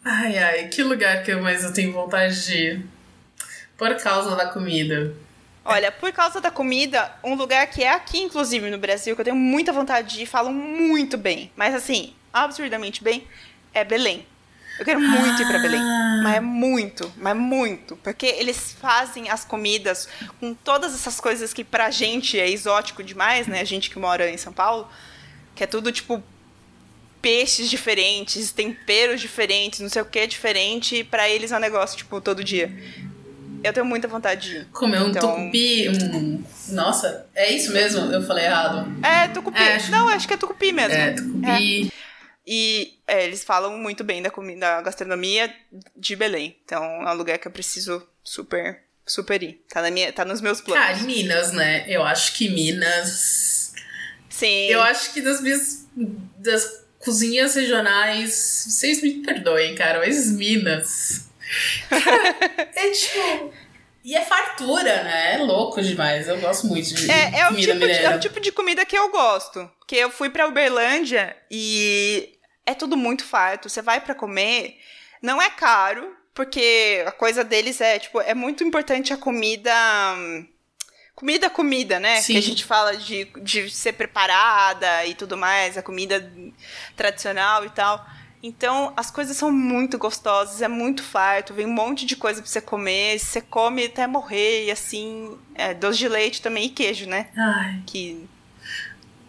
Ai, 0.03 0.35
ai, 0.35 0.67
que 0.67 0.81
lugar 0.81 1.23
que 1.23 1.31
eu 1.31 1.39
mais 1.43 1.63
eu 1.63 1.71
tenho 1.71 1.93
vontade 1.93 2.43
de 2.43 2.57
ir. 2.57 2.85
Por 3.77 3.95
causa 4.01 4.35
da 4.35 4.47
comida. 4.47 5.13
Olha, 5.63 5.91
por 5.91 6.11
causa 6.11 6.41
da 6.41 6.49
comida, 6.49 7.11
um 7.23 7.35
lugar 7.35 7.67
que 7.67 7.83
é 7.83 7.91
aqui, 7.91 8.19
inclusive, 8.19 8.69
no 8.69 8.79
Brasil, 8.79 9.15
que 9.15 9.21
eu 9.21 9.25
tenho 9.25 9.37
muita 9.37 9.71
vontade 9.71 10.15
de 10.15 10.23
ir, 10.23 10.25
falam 10.25 10.51
muito 10.51 11.17
bem. 11.17 11.51
Mas 11.55 11.75
assim, 11.75 12.13
absurdamente 12.33 13.03
bem, 13.03 13.27
é 13.73 13.83
Belém. 13.83 14.25
Eu 14.79 14.85
quero 14.85 14.99
muito 14.99 15.41
ir 15.41 15.47
pra 15.47 15.59
Belém. 15.59 15.81
Mas 16.23 16.35
é 16.35 16.39
muito, 16.39 17.13
mas 17.17 17.35
muito. 17.35 17.95
Porque 17.97 18.25
eles 18.25 18.75
fazem 18.81 19.29
as 19.29 19.45
comidas 19.45 20.07
com 20.39 20.55
todas 20.55 20.95
essas 20.95 21.19
coisas 21.19 21.53
que 21.53 21.63
pra 21.63 21.91
gente 21.91 22.39
é 22.39 22.49
exótico 22.49 23.03
demais, 23.03 23.45
né? 23.45 23.61
A 23.61 23.65
gente 23.65 23.91
que 23.91 23.99
mora 23.99 24.29
em 24.29 24.37
São 24.37 24.51
Paulo, 24.51 24.89
que 25.53 25.63
é 25.63 25.67
tudo 25.67 25.91
tipo 25.91 26.23
peixes 27.21 27.69
diferentes, 27.69 28.51
temperos 28.51 29.21
diferentes, 29.21 29.79
não 29.79 29.89
sei 29.89 30.01
o 30.01 30.05
que 30.05 30.25
diferente, 30.25 30.95
e 30.95 31.03
pra 31.03 31.29
eles 31.29 31.51
é 31.51 31.57
um 31.57 31.59
negócio, 31.59 31.95
tipo, 31.95 32.19
todo 32.19 32.43
dia. 32.43 32.71
Eu 33.63 33.73
tenho 33.73 33.85
muita 33.85 34.07
vontade 34.07 34.49
de 34.49 34.55
ir. 34.57 34.65
Comer 34.67 35.01
um 35.01 35.09
Então- 35.09 35.35
tucupi, 35.35 35.89
um. 35.89 36.43
Nossa, 36.69 37.27
é 37.35 37.51
isso 37.51 37.71
mesmo? 37.71 38.11
Eu 38.11 38.25
falei 38.25 38.45
errado. 38.45 38.87
É, 39.05 39.27
tucupi. 39.27 39.59
É, 39.59 39.75
acho- 39.75 39.91
Não, 39.91 40.07
acho 40.09 40.27
que 40.27 40.33
é 40.33 40.37
tucupi 40.37 40.71
mesmo. 40.71 40.93
É, 40.93 41.11
tucupi. 41.13 41.91
E 42.45 42.95
é, 43.07 43.23
eles 43.25 43.43
falam 43.43 43.77
muito 43.77 44.03
bem 44.03 44.21
da 44.21 44.31
comida, 44.31 44.59
da 44.59 44.81
gastronomia 44.81 45.53
de 45.95 46.15
Belém. 46.15 46.57
Então 46.65 46.83
é 46.83 47.11
um 47.11 47.15
lugar 47.15 47.37
que 47.37 47.47
eu 47.47 47.51
preciso 47.51 48.05
super, 48.23 48.81
super 49.05 49.41
ir. 49.43 49.63
Tá, 49.69 49.81
na 49.81 49.91
minha, 49.91 50.11
tá 50.11 50.25
nos 50.25 50.41
meus 50.41 50.59
planos. 50.59 50.83
Cara, 50.83 50.97
e 50.97 51.03
Minas, 51.03 51.51
né? 51.53 51.85
Eu 51.87 52.03
acho 52.03 52.33
que 52.33 52.49
Minas. 52.49 53.73
Sim. 54.29 54.65
Eu 54.67 54.81
acho 54.81 55.13
que 55.13 55.21
das 55.21 55.39
minhas. 55.41 55.85
Das 56.37 56.81
cozinhas 56.97 57.53
regionais. 57.55 58.33
Vocês 58.69 59.01
me 59.03 59.21
perdoem, 59.23 59.75
cara, 59.75 59.99
mas 59.99 60.31
Minas. 60.31 61.29
É 62.75 62.91
tipo. 62.91 63.53
E 64.03 64.15
é 64.15 64.25
fartura, 64.25 65.03
né? 65.03 65.35
É 65.35 65.37
louco 65.37 65.81
demais. 65.81 66.27
Eu 66.27 66.39
gosto 66.39 66.65
muito 66.67 66.93
de 66.93 67.11
É, 67.11 67.39
é, 67.39 67.45
o 67.45 67.49
comida 67.49 67.73
tipo 67.73 67.85
de, 67.85 67.91
é 67.91 68.15
o 68.15 68.19
tipo 68.19 68.39
de 68.39 68.51
comida 68.51 68.85
que 68.85 68.97
eu 68.97 69.09
gosto. 69.09 69.69
Porque 69.77 69.95
eu 69.95 70.09
fui 70.09 70.29
pra 70.29 70.47
Uberlândia 70.47 71.35
e 71.51 72.33
é 72.65 72.73
tudo 72.73 72.97
muito 72.97 73.23
farto. 73.23 73.69
Você 73.69 73.81
vai 73.81 74.01
pra 74.01 74.15
comer, 74.15 74.79
não 75.21 75.39
é 75.39 75.51
caro, 75.51 76.15
porque 76.33 77.03
a 77.05 77.11
coisa 77.11 77.43
deles 77.43 77.79
é, 77.79 77.99
tipo, 77.99 78.19
é 78.21 78.33
muito 78.33 78.63
importante 78.63 79.13
a 79.13 79.17
comida. 79.17 79.71
Comida, 81.13 81.49
comida, 81.51 81.99
né? 81.99 82.19
Sim. 82.21 82.33
Que 82.33 82.39
a 82.39 82.41
gente 82.41 82.65
fala 82.65 82.97
de, 82.97 83.25
de 83.43 83.69
ser 83.69 83.93
preparada 83.93 85.05
e 85.05 85.13
tudo 85.13 85.37
mais, 85.37 85.77
a 85.77 85.83
comida 85.83 86.31
tradicional 86.95 87.63
e 87.63 87.69
tal. 87.69 88.03
Então, 88.43 88.91
as 88.97 89.11
coisas 89.11 89.37
são 89.37 89.51
muito 89.51 89.97
gostosas, 89.99 90.61
é 90.63 90.67
muito 90.67 91.03
farto, 91.03 91.53
vem 91.53 91.67
um 91.67 91.71
monte 91.73 92.05
de 92.07 92.15
coisa 92.15 92.41
pra 92.41 92.49
você 92.49 92.59
comer, 92.59 93.19
você 93.19 93.39
come 93.39 93.85
até 93.85 94.07
morrer, 94.07 94.65
e 94.65 94.71
assim, 94.71 95.37
é, 95.53 95.73
doce 95.75 95.99
de 95.99 96.07
leite 96.07 96.41
também 96.41 96.65
e 96.65 96.69
queijo, 96.69 97.05
né? 97.07 97.27
Ai. 97.37 97.81
Que 97.85 98.27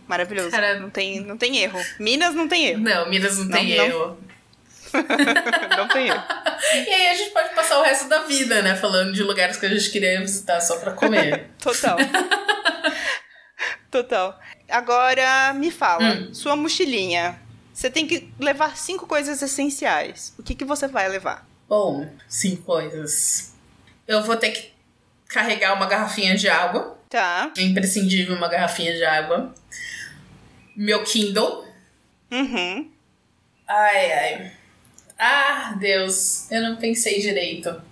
maravilhoso. 0.09 0.51
Cara- 0.51 0.81
não, 0.81 0.89
tem, 0.89 1.21
não 1.21 1.37
tem 1.37 1.59
erro. 1.59 1.79
Minas 1.99 2.35
não 2.35 2.49
tem 2.49 2.67
erro. 2.69 2.81
Não, 2.81 3.11
Minas 3.11 3.37
não, 3.37 3.45
Não, 3.45 3.53
tem 3.53 3.77
não. 3.77 3.85
erro. 3.85 4.19
não 5.77 5.89
tem 5.89 6.09
erro. 6.09 6.23
E 6.75 6.91
aí 6.95 7.09
a 7.09 7.15
gente 7.15 7.31
pode 7.33 7.53
passar 7.57 7.81
o 7.81 7.83
resto 7.83 8.09
da 8.09 8.23
vida, 8.23 8.63
né? 8.63 8.77
Falando 8.77 9.13
de 9.13 9.23
lugares 9.23 9.57
que 9.57 9.67
a 9.67 9.69
gente 9.69 9.91
queria 9.91 10.21
visitar 10.21 10.61
só 10.61 10.79
pra 10.79 10.93
comer. 10.93 11.51
Total. 11.61 11.97
Total. 13.91 14.39
Agora 14.71 15.53
me 15.55 15.71
fala, 15.71 16.05
Hum. 16.15 16.33
sua 16.35 16.55
mochilinha. 16.57 17.39
Você 17.83 17.91
tem 17.91 18.07
que 18.07 18.33
levar 18.39 18.77
cinco 18.77 19.09
coisas 19.09 19.43
essenciais. 19.43 20.33
O 20.39 20.43
que, 20.45 20.55
que 20.55 20.65
você 20.65 20.87
vai 20.87 21.09
levar? 21.09 21.45
Bom, 21.69 22.09
cinco 22.29 22.63
coisas. 22.63 23.55
Eu 24.07 24.23
vou 24.23 24.37
ter 24.37 24.51
que 24.53 24.71
carregar 25.27 25.75
uma 25.75 25.87
garrafinha 25.87 26.37
de 26.37 26.49
água. 26.49 26.97
Tá. 27.11 27.53
É 27.59 27.63
imprescindível 27.63 28.37
uma 28.37 28.47
garrafinha 28.47 28.95
de 28.95 29.05
água. 29.05 29.53
Meu 30.77 31.03
Kindle. 31.03 31.67
Uhum. 32.31 32.89
Ai, 33.67 34.13
ai. 34.13 34.53
Ah, 35.19 35.77
Deus. 35.81 36.49
Eu 36.53 36.63
não 36.63 36.77
pensei 36.77 37.21
direito. 37.21 37.83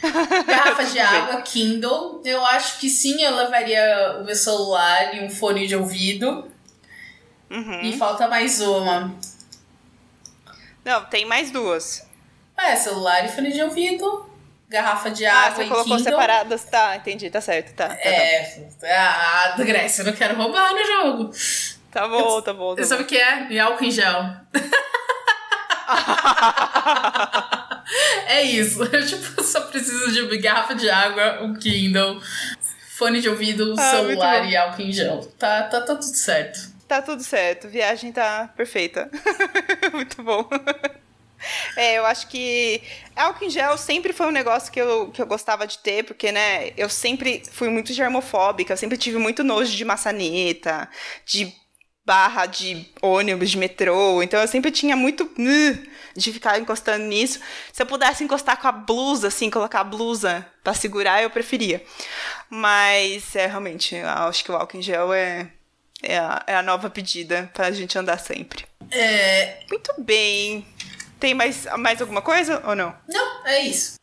Garrafa 0.46 0.84
de 0.84 1.00
água, 1.00 1.42
Kindle. 1.42 2.22
Eu 2.24 2.46
acho 2.46 2.78
que 2.78 2.88
sim, 2.88 3.20
eu 3.20 3.34
levaria 3.34 4.18
o 4.20 4.24
meu 4.24 4.36
celular 4.36 5.16
e 5.16 5.24
um 5.24 5.28
fone 5.28 5.66
de 5.66 5.74
ouvido. 5.74 6.48
Uhum. 7.50 7.80
E 7.82 7.98
falta 7.98 8.28
mais 8.28 8.60
uma. 8.60 9.12
Não, 10.84 11.04
tem 11.06 11.24
mais 11.26 11.50
duas. 11.50 12.06
É, 12.56 12.76
celular 12.76 13.24
e 13.24 13.28
fone 13.28 13.52
de 13.52 13.62
ouvido. 13.62 14.28
Garrafa 14.68 15.10
de 15.10 15.26
Ah, 15.26 15.46
água 15.46 15.56
você 15.56 15.62
e 15.64 15.68
colocou 15.68 15.96
Kindle. 15.96 16.04
separadas. 16.12 16.64
Tá, 16.64 16.96
entendi, 16.96 17.28
tá 17.28 17.40
certo. 17.40 17.74
Tá, 17.74 17.88
tá, 17.88 17.94
tá. 17.96 18.00
É, 18.00 18.68
ah, 18.88 19.54
Grécia, 19.58 20.02
eu 20.02 20.06
não 20.06 20.12
quero 20.12 20.36
roubar 20.36 20.72
no 20.72 20.84
jogo. 20.84 21.30
Tá 21.90 22.06
bom, 22.06 22.40
tá 22.40 22.52
bom. 22.54 22.76
Tá 22.76 22.82
Você 22.82 22.88
sabe 22.88 23.02
o 23.02 23.06
que 23.06 23.16
é? 23.16 23.48
E 23.50 23.58
álcool 23.58 23.82
em 23.84 23.90
gel. 23.90 24.14
é 28.26 28.42
isso. 28.42 28.82
Eu 28.84 29.06
tipo, 29.06 29.42
só 29.42 29.62
preciso 29.62 30.12
de 30.12 30.22
uma 30.22 30.36
garrafa 30.36 30.74
de 30.74 30.88
água, 30.88 31.42
um 31.42 31.54
Kindle, 31.54 32.20
fone 32.96 33.20
de 33.20 33.28
ouvido, 33.28 33.74
Ah, 33.76 33.90
celular 33.90 34.44
e 34.48 34.56
álcool 34.56 34.82
em 34.82 34.92
gel. 34.92 35.20
Tá, 35.38 35.64
tá, 35.64 35.80
tá 35.80 35.96
tudo 35.96 36.16
certo. 36.16 36.60
Tá 36.90 37.00
tudo 37.00 37.22
certo, 37.22 37.68
viagem 37.68 38.10
tá 38.10 38.50
perfeita. 38.56 39.08
Muito 39.94 40.20
bom. 40.24 40.48
É, 41.76 41.98
eu 41.98 42.04
acho 42.04 42.26
que 42.26 42.82
álcool 43.14 43.44
em 43.44 43.50
gel 43.50 43.78
sempre 43.78 44.12
foi 44.12 44.26
um 44.26 44.32
negócio 44.32 44.72
que 44.72 44.80
eu, 44.80 45.08
que 45.12 45.22
eu 45.22 45.26
gostava 45.26 45.68
de 45.68 45.78
ter, 45.78 46.02
porque, 46.04 46.32
né, 46.32 46.72
eu 46.76 46.88
sempre 46.88 47.44
fui 47.52 47.68
muito 47.68 47.92
germofóbica, 47.92 48.72
eu 48.72 48.76
sempre 48.76 48.98
tive 48.98 49.18
muito 49.18 49.44
nojo 49.44 49.70
de 49.76 49.84
maçaneta, 49.84 50.88
de 51.24 51.54
barra 52.04 52.46
de 52.46 52.84
ônibus, 53.00 53.50
de 53.50 53.56
metrô, 53.58 54.20
então 54.20 54.40
eu 54.40 54.48
sempre 54.48 54.72
tinha 54.72 54.96
muito 54.96 55.22
"Ugh", 55.38 55.88
de 56.16 56.32
ficar 56.32 56.58
encostando 56.58 57.04
nisso. 57.04 57.38
Se 57.72 57.80
eu 57.82 57.86
pudesse 57.86 58.24
encostar 58.24 58.60
com 58.60 58.66
a 58.66 58.72
blusa, 58.72 59.28
assim, 59.28 59.48
colocar 59.48 59.80
a 59.80 59.84
blusa 59.84 60.44
pra 60.64 60.74
segurar, 60.74 61.22
eu 61.22 61.30
preferia. 61.30 61.84
Mas, 62.50 63.36
é, 63.36 63.46
realmente, 63.46 63.94
eu 63.94 64.08
acho 64.08 64.44
que 64.44 64.50
o 64.50 64.56
álcool 64.56 64.78
em 64.78 64.82
gel 64.82 65.12
é, 65.12 65.50
é 66.02 66.18
a, 66.18 66.42
é 66.46 66.54
a 66.54 66.62
nova 66.62 66.88
pedida 66.90 67.50
pra 67.54 67.70
gente 67.70 67.98
andar 67.98 68.18
sempre. 68.18 68.64
É, 68.90 69.60
Muito 69.70 69.92
bem. 70.02 70.66
Tem 71.18 71.34
mais, 71.34 71.66
mais 71.78 72.00
alguma 72.00 72.22
coisa 72.22 72.62
ou 72.66 72.74
não? 72.74 72.96
não, 73.08 73.46
é 73.46 73.60
isso. 73.60 73.94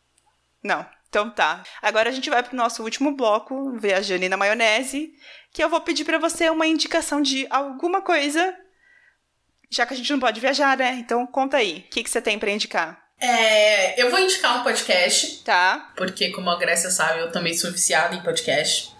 Não. 0.62 0.86
Então 1.08 1.30
tá. 1.30 1.62
Agora 1.82 2.10
a 2.10 2.12
gente 2.12 2.28
vai 2.30 2.42
pro 2.42 2.54
nosso 2.56 2.82
último 2.82 3.12
bloco, 3.16 3.72
Viajando 3.78 4.28
na 4.28 4.36
Maionese, 4.36 5.10
que 5.52 5.64
eu 5.64 5.68
vou 5.70 5.80
pedir 5.80 6.04
pra 6.04 6.18
você 6.18 6.50
uma 6.50 6.66
indicação 6.66 7.20
de 7.22 7.46
alguma 7.50 8.02
coisa, 8.02 8.54
já 9.70 9.86
que 9.86 9.94
a 9.94 9.96
gente 9.96 10.12
não 10.12 10.20
pode 10.20 10.38
viajar, 10.40 10.76
né? 10.76 10.96
Então 11.00 11.26
conta 11.26 11.56
aí. 11.56 11.84
O 11.86 11.90
que, 11.90 12.04
que 12.04 12.10
você 12.10 12.20
tem 12.20 12.38
pra 12.38 12.50
indicar? 12.50 13.02
É, 13.20 14.00
eu 14.00 14.10
vou 14.10 14.20
indicar 14.20 14.60
um 14.60 14.62
podcast, 14.62 15.42
Tá? 15.42 15.92
porque 15.96 16.30
como 16.30 16.50
a 16.50 16.58
Grécia 16.58 16.90
sabe, 16.90 17.18
eu 17.20 17.32
também 17.32 17.52
sou 17.54 17.72
viciada 17.72 18.14
em 18.14 18.22
podcast. 18.22 18.92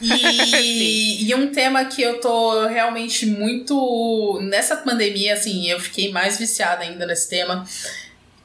E, 0.00 1.26
e 1.28 1.34
um 1.34 1.52
tema 1.52 1.84
que 1.84 2.02
eu 2.02 2.20
tô 2.20 2.66
realmente 2.66 3.26
muito. 3.26 4.38
Nessa 4.42 4.76
pandemia, 4.76 5.34
assim, 5.34 5.68
eu 5.68 5.78
fiquei 5.80 6.10
mais 6.10 6.38
viciada 6.38 6.82
ainda 6.82 7.06
nesse 7.06 7.28
tema. 7.28 7.64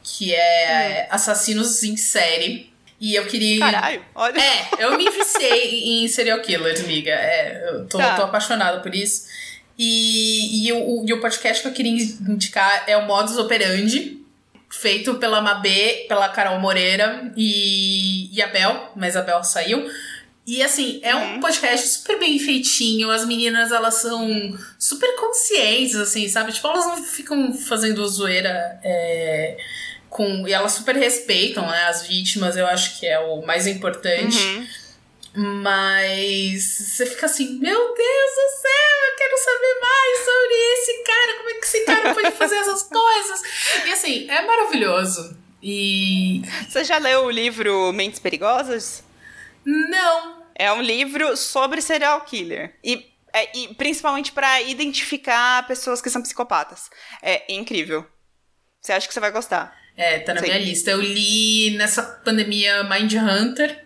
que 0.03 0.33
é 0.33 1.07
hum. 1.09 1.15
Assassinos 1.15 1.83
em 1.83 1.97
Série. 1.97 2.73
E 2.99 3.15
eu 3.15 3.25
queria. 3.25 3.59
Caralho, 3.59 4.05
olha. 4.15 4.39
É, 4.39 4.69
eu 4.79 4.97
me 4.97 5.09
viciei 5.09 5.83
em 5.83 6.07
serial 6.07 6.39
killers, 6.39 6.79
amiga. 6.79 7.11
É, 7.11 7.69
eu 7.69 7.85
tô, 7.87 7.97
tá. 7.97 8.15
tô 8.15 8.23
apaixonada 8.23 8.79
por 8.79 8.95
isso. 8.95 9.25
E, 9.77 10.67
e, 10.67 10.71
o, 10.71 11.05
e 11.05 11.13
o 11.13 11.19
podcast 11.19 11.61
que 11.61 11.67
eu 11.67 11.73
queria 11.73 11.91
indicar 11.91 12.85
é 12.87 12.95
o 12.95 13.05
Modus 13.05 13.37
Operandi, 13.37 14.21
feito 14.69 15.15
pela 15.15 15.41
Mabê, 15.41 16.05
pela 16.07 16.29
Carol 16.29 16.59
Moreira 16.59 17.31
e, 17.35 18.33
e 18.33 18.41
a 18.41 18.47
Bel, 18.47 18.93
mas 18.95 19.17
a 19.17 19.21
Bel 19.21 19.43
saiu. 19.43 19.85
E 20.45 20.61
assim, 20.61 20.99
é 21.01 21.15
um 21.15 21.35
uhum. 21.35 21.39
podcast 21.39 21.87
super 21.87 22.19
bem 22.19 22.37
feitinho. 22.37 23.09
As 23.09 23.25
meninas, 23.25 23.71
elas 23.71 23.95
são 23.95 24.55
super 24.77 25.15
conscientes, 25.15 25.95
assim, 25.95 26.27
sabe? 26.27 26.51
Tipo, 26.51 26.67
elas 26.67 26.85
não 26.85 27.03
ficam 27.03 27.53
fazendo 27.53 28.07
zoeira. 28.07 28.79
É, 28.83 29.57
com, 30.15 30.47
e 30.47 30.53
elas 30.53 30.71
super 30.71 30.95
respeitam 30.95 31.67
né, 31.67 31.87
as 31.89 32.07
vítimas, 32.07 32.55
eu 32.55 32.65
acho 32.65 32.97
que 32.97 33.05
é 33.05 33.19
o 33.19 33.45
mais 33.45 33.67
importante. 33.67 34.37
Uhum. 34.37 34.67
Mas 35.61 36.63
você 36.63 37.05
fica 37.05 37.25
assim, 37.25 37.59
meu 37.59 37.77
Deus 37.77 37.95
do 37.95 38.61
céu, 38.61 38.95
eu 39.09 39.17
quero 39.17 39.37
saber 39.37 39.79
mais 39.81 40.19
sobre 40.19 40.53
esse 40.73 41.03
cara, 41.03 41.37
como 41.37 41.49
é 41.49 41.53
que 41.55 41.65
esse 41.65 41.85
cara 41.85 42.13
pode 42.13 42.31
fazer 42.31 42.55
essas 42.55 42.83
coisas? 42.83 43.41
E 43.85 43.91
assim, 43.91 44.29
é 44.29 44.41
maravilhoso. 44.45 45.37
E. 45.61 46.41
Você 46.69 46.85
já 46.85 46.97
leu 46.97 47.25
o 47.25 47.29
livro 47.29 47.91
Mentes 47.91 48.19
Perigosas? 48.19 49.03
Não. 49.65 50.43
É 50.55 50.71
um 50.71 50.81
livro 50.81 51.35
sobre 51.35 51.81
serial 51.81 52.21
killer. 52.21 52.75
E, 52.83 53.05
é, 53.33 53.57
e 53.57 53.73
principalmente 53.75 54.31
para 54.31 54.61
identificar 54.61 55.67
pessoas 55.67 56.01
que 56.01 56.09
são 56.09 56.21
psicopatas. 56.21 56.89
É 57.21 57.51
incrível. 57.53 58.05
Você 58.81 58.93
acha 58.93 59.07
que 59.07 59.13
você 59.13 59.19
vai 59.19 59.31
gostar? 59.31 59.75
É, 59.97 60.19
tá 60.19 60.33
na 60.33 60.41
Sim. 60.41 60.47
minha 60.47 60.59
lista. 60.59 60.91
Eu 60.91 61.01
li 61.01 61.75
nessa 61.77 62.03
pandemia 62.03 62.83
Mind 62.83 63.13
Hunter 63.13 63.85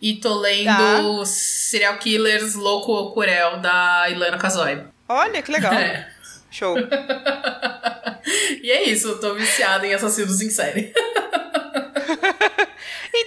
e 0.00 0.16
tô 0.16 0.34
lendo 0.38 1.18
tá. 1.18 1.26
Serial 1.26 1.98
Killers 1.98 2.54
Louco 2.54 2.92
ou 2.92 3.12
Curel, 3.12 3.60
da 3.60 4.08
Ilana 4.08 4.38
Kazoy. 4.38 4.82
Olha, 5.08 5.42
que 5.42 5.52
legal. 5.52 5.72
É. 5.78 6.18
Show. 6.50 6.76
e 8.62 8.70
é 8.70 8.84
isso, 8.84 9.08
eu 9.08 9.20
tô 9.20 9.34
viciada 9.34 9.86
em 9.86 9.92
assassinos 9.92 10.40
em 10.40 10.48
série. 10.48 10.92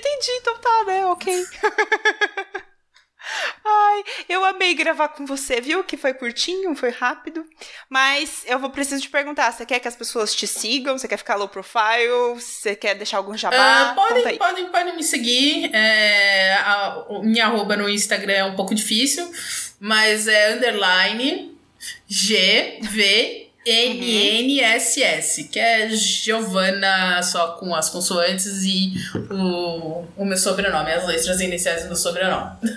Entendi, 0.02 0.32
então 0.40 0.58
tá, 0.58 0.84
né? 0.86 1.06
Ok. 1.06 1.32
Ai, 3.64 4.04
eu 4.28 4.44
amei 4.44 4.74
gravar 4.74 5.10
com 5.10 5.28
você, 5.28 5.62
viu? 5.62 5.84
Que 5.84 5.96
foi 5.96 6.12
curtinho, 6.12 6.76
foi 6.76 6.90
rápido. 6.90 7.46
Mas 7.88 8.44
eu 8.48 8.58
vou 8.58 8.72
preciso 8.72 9.02
te 9.02 9.10
perguntar: 9.10 9.52
você 9.52 9.64
quer 9.64 9.80
que 9.80 9.88
as 9.88 9.96
pessoas 9.96 10.34
te 10.34 10.48
sigam? 10.48 10.98
Você 10.98 11.08
quer 11.08 11.18
ficar 11.18 11.36
low 11.36 11.48
profile? 11.48 12.34
Você 12.36 12.76
quer 12.76 12.96
deixar 12.96 13.18
algum 13.18 13.38
jabá? 13.38 13.92
Uh, 13.92 13.96
podem, 13.96 14.38
podem, 14.38 14.70
podem 14.70 14.96
me 14.96 15.04
seguir. 15.04 15.70
É, 15.74 16.54
a, 16.54 17.06
minha 17.22 17.46
arroba 17.46 17.78
no 17.78 17.88
Instagram 17.88 18.34
é 18.34 18.44
um 18.44 18.56
pouco 18.56 18.74
difícil, 18.74 19.32
mas 19.80 20.28
é 20.28 20.54
underline 20.56 21.56
G 22.08 22.80
V 22.82 23.41
NNSS, 23.66 25.44
que 25.52 25.60
é 25.60 25.90
Giovana 25.90 27.22
só 27.24 27.54
com 27.54 27.76
as 27.76 27.90
consoantes 27.90 28.64
e 28.64 28.94
o, 29.30 30.04
o 30.18 30.26
meu 30.26 30.38
sobrenome, 30.38 30.92
as 30.92 31.06
letras 31.06 31.40
iniciais 31.40 31.84
do 31.84 31.88
meu 31.88 31.96
sobrenome. 31.96 32.52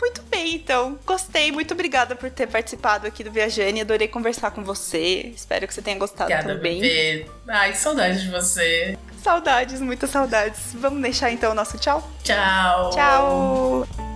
Muito 0.00 0.22
bem, 0.30 0.54
então. 0.54 0.98
Gostei. 1.04 1.52
Muito 1.52 1.74
obrigada 1.74 2.16
por 2.16 2.30
ter 2.30 2.46
participado 2.46 3.06
aqui 3.06 3.22
do 3.22 3.30
Viajane. 3.30 3.80
Adorei 3.80 4.08
conversar 4.08 4.50
com 4.50 4.64
você. 4.64 5.32
Espero 5.34 5.66
que 5.66 5.74
você 5.74 5.82
tenha 5.82 5.98
gostado 5.98 6.32
Obrigada, 6.32 6.54
também. 6.54 6.80
Bebê. 6.80 7.26
Ai, 7.48 7.72
que 7.72 7.78
saudade 7.78 8.22
de 8.22 8.30
você. 8.30 8.96
Saudades, 9.22 9.80
muitas 9.80 10.10
saudades. 10.10 10.72
Vamos 10.74 11.02
deixar 11.02 11.30
então 11.32 11.50
o 11.50 11.54
nosso 11.54 11.76
tchau? 11.78 12.08
Tchau. 12.22 12.90
Tchau. 12.90 14.15